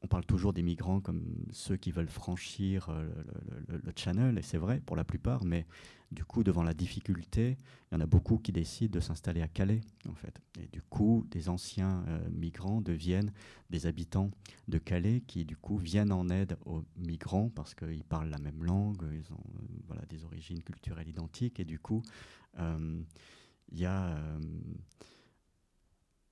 [0.07, 3.09] parle toujours des migrants comme ceux qui veulent franchir euh,
[3.66, 5.66] le, channel, et c'est vrai pour la plupart, mais
[6.12, 7.59] du coup, devant la difficulté,
[7.91, 10.41] il y en a beaucoup qui décident de s'installer à Calais, en fait.
[10.61, 13.33] Et du coup, des anciens euh, migrants deviennent
[13.70, 14.31] des habitants
[14.69, 18.62] de Calais qui, du coup, viennent en aide aux migrants parce qu'ils parlent la même
[18.62, 22.03] langue, ils ont euh, des origines culturelles identiques, et du coup,
[23.70, 24.19] il y a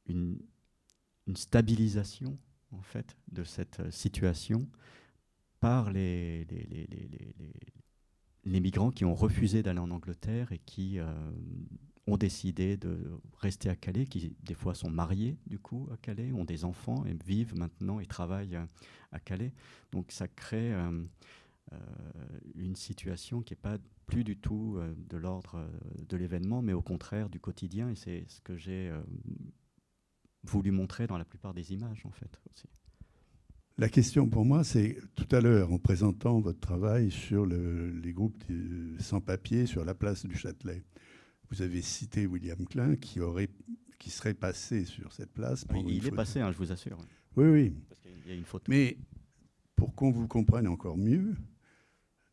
[0.08, 0.40] une
[1.34, 2.36] stabilisation,
[2.72, 4.68] en fait, de cette situation
[5.60, 6.86] par les, les, les,
[8.44, 10.98] les migrants qui ont refusé d'aller en Angleterre et qui
[12.06, 16.32] ont décidé de rester à Calais, qui des fois sont mariés du coup à Calais,
[16.32, 18.58] ont des enfants et vivent maintenant et travaillent
[19.10, 19.52] à Calais.
[19.90, 20.72] Donc ça crée
[22.54, 25.68] une situation qui n'est pas plus du tout de l'ordre
[26.08, 27.90] de l'événement, mais au contraire du quotidien.
[27.90, 28.92] Et c'est ce que j'ai
[30.50, 32.68] voulu montrer dans la plupart des images en fait aussi.
[33.78, 38.42] La question pour moi, c'est tout à l'heure, en présentant votre travail sur les groupes
[38.98, 40.82] sans-papiers sur la place du Châtelet,
[41.50, 43.50] vous avez cité William Klein qui, aurait,
[43.98, 45.64] qui serait passé sur cette place.
[45.64, 46.98] Pour il est passé, hein, je vous assure.
[47.36, 47.74] Oui, oui.
[47.88, 48.64] Parce qu'il y a une photo.
[48.68, 48.96] Mais
[49.76, 51.36] pour qu'on vous comprenne encore mieux,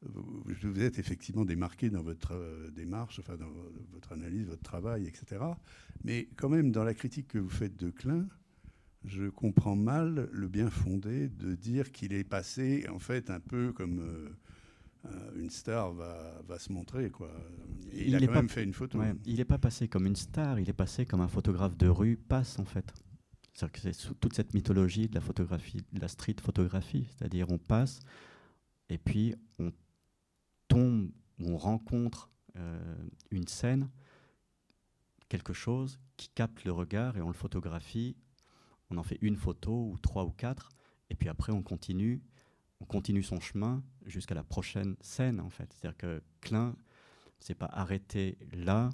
[0.06, 3.52] vous êtes effectivement démarqué dans votre euh, démarche, enfin dans
[3.92, 5.42] votre analyse, votre travail, etc.
[6.04, 8.28] Mais quand même, dans la critique que vous faites de Klein,
[9.06, 13.74] je comprends mal le bien fondé de dire qu'il est passé en fait un peu
[13.74, 17.10] comme euh, une star va, va, se montrer.
[17.10, 17.30] Quoi.
[17.92, 19.00] il, a quand même fait une photo.
[19.26, 22.16] il n'est pas passé comme une star, il est passé comme un photographe de rue
[22.16, 22.94] passe en fait.
[23.54, 27.60] C'est que c'est toute cette mythologie de la photographie, de la street photographie, c'est-à-dire on
[27.60, 28.00] passe
[28.90, 29.72] et puis on
[30.74, 32.96] tombe, on rencontre euh,
[33.32, 33.90] une scène,
[35.30, 38.16] quelque chose qui capte le regard et on le photographie
[38.94, 40.70] on en fait une photo ou trois ou quatre,
[41.10, 42.22] et puis après on continue,
[42.80, 45.74] on continue son chemin jusqu'à la prochaine scène en fait.
[45.74, 46.76] C'est-à-dire que Klein
[47.40, 48.90] s'est pas arrêté là,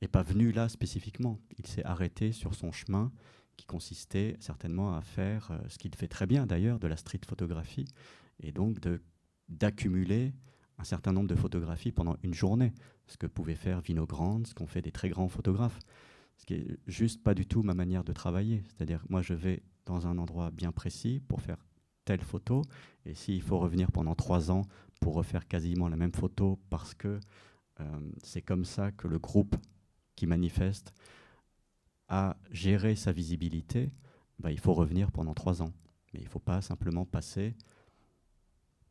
[0.00, 1.38] et pas venu là spécifiquement.
[1.58, 3.12] Il s'est arrêté sur son chemin
[3.56, 7.20] qui consistait certainement à faire euh, ce qu'il fait très bien d'ailleurs, de la street
[7.26, 7.86] photographie,
[8.40, 8.78] et donc
[9.48, 10.34] d'accumuler
[10.78, 12.72] un certain nombre de photographies pendant une journée,
[13.06, 15.78] ce que pouvait faire Vinogrand, ce qu'ont fait des très grands photographes
[16.36, 18.64] ce qui est juste pas du tout ma manière de travailler.
[18.68, 21.64] C'est-à-dire, moi, je vais dans un endroit bien précis pour faire
[22.04, 22.62] telle photo,
[23.06, 24.62] et s'il faut revenir pendant trois ans
[25.00, 27.18] pour refaire quasiment la même photo parce que
[27.80, 29.56] euh, c'est comme ça que le groupe
[30.14, 30.92] qui manifeste
[32.08, 33.90] a géré sa visibilité,
[34.38, 35.72] bah, il faut revenir pendant trois ans.
[36.12, 37.56] Mais il ne faut pas simplement passer,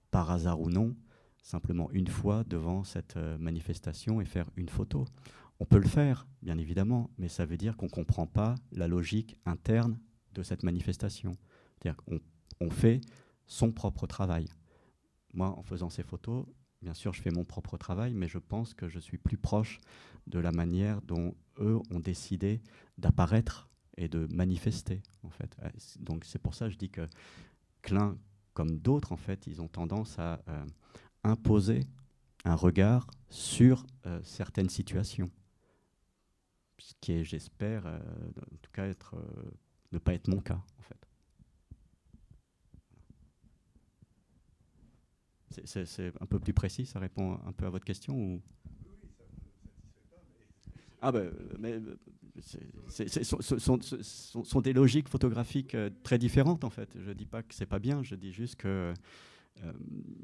[0.09, 0.95] par hasard ou non,
[1.43, 5.05] simplement une fois devant cette euh, manifestation et faire une photo.
[5.59, 8.87] On peut le faire, bien évidemment, mais ça veut dire qu'on ne comprend pas la
[8.87, 9.99] logique interne
[10.33, 11.37] de cette manifestation.
[11.75, 12.19] C'est-à-dire qu'on
[12.59, 13.01] on fait
[13.45, 14.47] son propre travail.
[15.33, 16.45] Moi, en faisant ces photos,
[16.81, 19.79] bien sûr, je fais mon propre travail, mais je pense que je suis plus proche
[20.27, 22.61] de la manière dont eux ont décidé
[22.97, 25.55] d'apparaître et de manifester, en fait.
[25.61, 27.07] Euh, donc c'est pour ça que je dis que
[27.81, 28.17] Klein,
[28.53, 30.65] comme d'autres, en fait, ils ont tendance à euh,
[31.23, 31.81] imposer
[32.45, 35.31] un regard sur euh, certaines situations
[36.83, 39.51] ce qui est, j'espère, euh, en tout cas, être, euh,
[39.91, 40.97] ne pas être mon cas, en fait.
[45.65, 48.41] C'est un peu plus précis, ça répond un peu à votre question
[51.05, 51.81] ah ben, mais
[52.39, 53.23] ce
[54.43, 56.89] sont, des logiques photographiques très différentes en fait.
[56.97, 58.93] Je dis pas que c'est pas bien, je dis juste que
[59.63, 59.73] euh,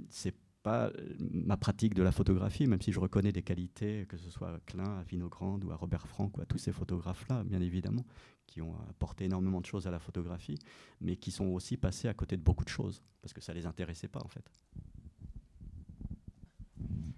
[0.10, 0.34] c'est
[0.70, 4.30] pas euh, ma pratique de la photographie, même si je reconnais des qualités, que ce
[4.30, 7.60] soit à Klein, à Vinogrand ou à Robert Frank ou à tous ces photographes-là, bien
[7.60, 8.06] évidemment,
[8.46, 10.60] qui ont apporté énormément de choses à la photographie,
[11.02, 13.58] mais qui sont aussi passés à côté de beaucoup de choses, parce que ça ne
[13.58, 14.52] les intéressait pas, en fait.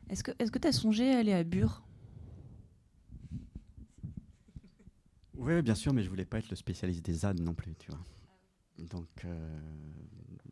[0.09, 1.83] Est-ce que tu as songé à aller à Bure?
[5.33, 7.91] Oui, bien sûr, mais je voulais pas être le spécialiste des ânes non plus, tu
[7.91, 8.05] vois.
[8.77, 9.59] Donc, euh,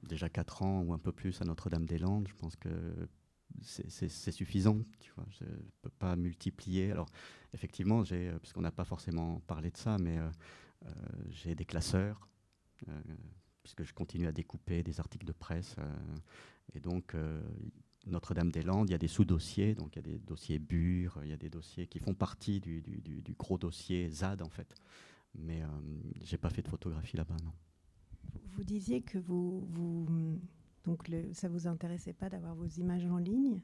[0.03, 2.69] déjà 4 ans ou un peu plus à Notre-Dame-des-Landes, je pense que
[3.61, 4.79] c'est suffisant.
[4.99, 6.91] Tu vois, je ne peux pas multiplier.
[6.91, 7.09] Alors,
[7.53, 10.29] effectivement, euh, puisqu'on n'a pas forcément parlé de ça, mais euh,
[10.85, 10.89] euh,
[11.29, 12.27] j'ai des classeurs,
[13.63, 15.75] puisque je continue à découper des articles de presse.
[16.73, 17.13] et donc,
[18.05, 21.33] Notre-Dame-des-Landes, il y a des sous-dossiers, donc il y a des dossiers BUR, il y
[21.33, 24.73] a des dossiers qui font partie du, du, du gros dossier ZAD, en fait.
[25.35, 25.61] Mais
[26.23, 27.51] j'ai pas fait de photographie là-bas, non.
[28.55, 30.39] Vous disiez que vous, vous
[30.85, 33.61] donc ça vous intéressait pas d'avoir vos images en ligne,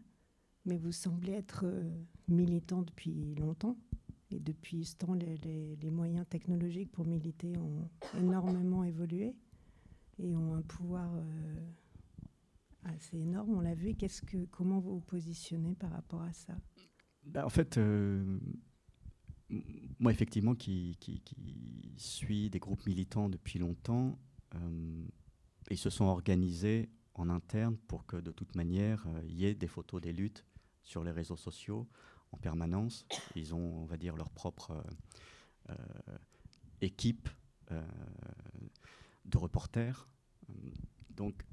[0.66, 1.90] mais vous semblez être euh,
[2.28, 3.78] militant depuis longtemps.
[4.32, 9.36] Et depuis ce temps, les, moyens technologiques pour militer ont énormément évolué
[10.20, 11.72] et ont un pouvoir euh,
[12.84, 13.56] assez énorme.
[13.56, 13.96] On l'a vu.
[13.96, 16.56] Qu'est-ce que, comment vous vous positionnez par rapport à ça?
[17.24, 18.40] Ben, En fait, euh,
[20.00, 21.22] moi, effectivement, qui, qui,
[21.98, 24.20] suis des groupes militants depuis longtemps,
[25.70, 29.56] ils se sont organisés en interne pour que de toute manière, euh, il y ait
[29.56, 30.46] des photos des luttes
[30.84, 31.88] sur les réseaux sociaux
[32.32, 33.06] en permanence.
[33.36, 34.84] Ils ont, on va dire, leur propre
[35.70, 35.76] euh,
[36.82, 37.30] équipe
[39.26, 40.08] de reporters.
[41.10, 41.44] Donc,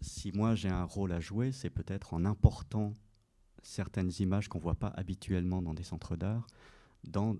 [0.00, 2.96] si moi j'ai un rôle à jouer, c'est peut-être en important
[3.62, 6.46] certaines images qu'on ne voit pas habituellement dans des centres d'art
[7.04, 7.36] dans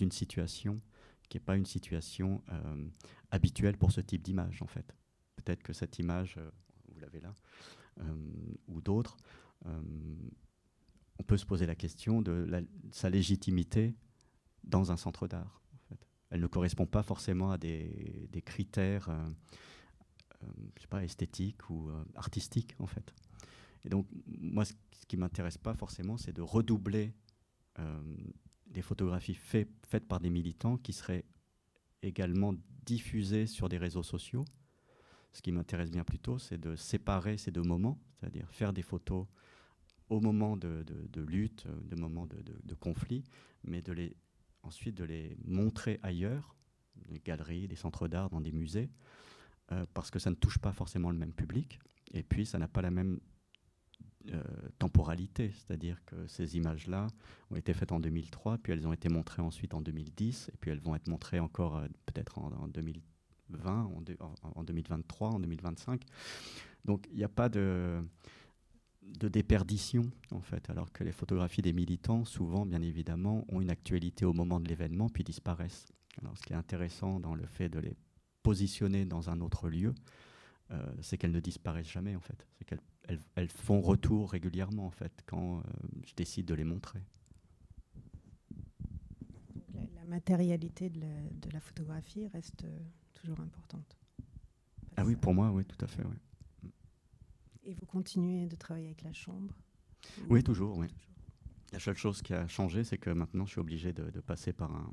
[0.00, 0.80] une situation
[1.28, 2.88] qui n'est pas une situation euh,
[3.30, 4.94] habituelle pour ce type d'image, en fait.
[5.36, 6.50] Peut-être que cette image, euh,
[6.92, 7.34] vous l'avez là,
[8.00, 8.14] euh,
[8.66, 9.16] ou d'autres,
[9.64, 13.96] on peut se poser la question de sa légitimité
[14.62, 15.60] dans un centre d'art.
[16.30, 19.10] Elle ne correspond pas forcément à des, critères
[20.88, 23.12] pas, esthétiques ou artistiques, en fait.
[23.84, 24.74] Et donc, moi, ce,
[25.08, 27.12] qui m'intéresse pas forcément, c'est de redoubler
[28.70, 31.24] des photographies faites par des militants qui seraient
[32.02, 32.54] également
[32.84, 34.44] diffusées sur des réseaux sociaux.
[35.32, 39.26] Ce qui m'intéresse bien plutôt, c'est de séparer ces deux moments, c'est-à-dire faire des photos
[40.08, 40.84] au moment de,
[41.16, 43.24] lutte, de moments de, conflit,
[43.62, 44.16] mais de les,
[44.62, 46.56] ensuite de les montrer ailleurs,
[47.08, 48.88] des galeries, des centres d'art, dans des musées,
[49.72, 51.78] euh, parce que ça ne touche pas forcément le même public,
[52.12, 53.20] et puis ça n'a pas la même
[54.32, 54.42] euh,
[54.78, 57.06] temporalité, c'est-à-dire que ces images-là
[57.50, 60.70] ont été faites en 2003, puis elles ont été montrées ensuite en 2010, et puis
[60.70, 63.90] elles vont être montrées encore euh, peut-être en, 2020,
[64.54, 66.02] en, 2023, en 2025.
[66.84, 68.02] Donc il n'y a pas de,
[69.02, 73.70] de déperdition, en fait, alors que les photographies des militants, souvent, bien évidemment, ont une
[73.70, 75.86] actualité au moment de l'événement, puis disparaissent.
[76.20, 77.96] Alors ce qui est intéressant dans le fait de les
[78.42, 79.94] positionner dans un autre lieu,
[80.70, 82.46] euh, c'est qu'elles ne disparaissent jamais, en fait.
[82.56, 82.80] C'est qu'elles
[83.34, 85.62] elles, font retour régulièrement en fait quand euh,
[86.06, 87.00] je décide de les montrer.
[89.74, 91.00] La, matérialité de
[91.52, 92.78] la, photographie reste euh,
[93.14, 93.96] toujours importante.
[94.96, 96.02] Ah oui, pour moi, oui, tout à fait.
[97.64, 99.54] Et vous continuez de travailler avec la chambre?
[100.28, 100.88] Oui, toujours, oui.
[101.72, 104.74] La seule chose qui a changé, c'est que maintenant, je suis obligé de passer par
[104.74, 104.92] un,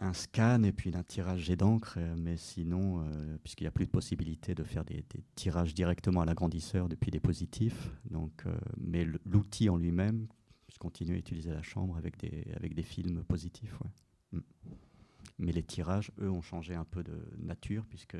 [0.00, 3.72] un scan et puis un tirage jet d'encre, euh, mais sinon, euh, puisqu'il n'y a
[3.72, 5.04] plus de possibilité de faire des,
[5.34, 10.28] tirages directement à l'agrandisseur depuis des positifs, euh, mais l'outil en lui-même,
[10.72, 13.74] je continue à utiliser la chambre avec des, avec des films positifs.
[14.32, 14.38] Mm.
[15.40, 18.16] Mais les tirages, eux, ont changé un peu de nature, puisque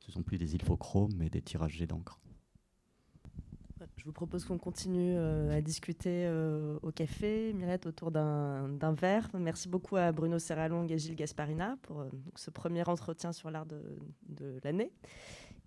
[0.00, 2.18] ce ne sont plus des ilfochromes, mais des tirages jet d'encre.
[4.02, 9.28] Je vous propose qu'on continue euh, à discuter euh, au café, Mirette, autour d'un verre.
[9.38, 13.64] Merci beaucoup à Bruno Serralong et Gilles Gasparina pour euh, ce premier entretien sur l'art
[13.64, 13.80] de,
[14.28, 14.90] de l'année.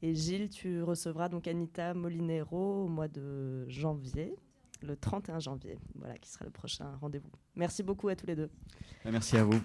[0.01, 4.35] Et Gilles, tu recevras donc Anita Molinero au mois de janvier,
[4.81, 7.31] le 31 janvier, voilà, qui sera le prochain rendez-vous.
[7.55, 8.49] Merci beaucoup à tous les deux.
[9.05, 9.61] Merci à vous.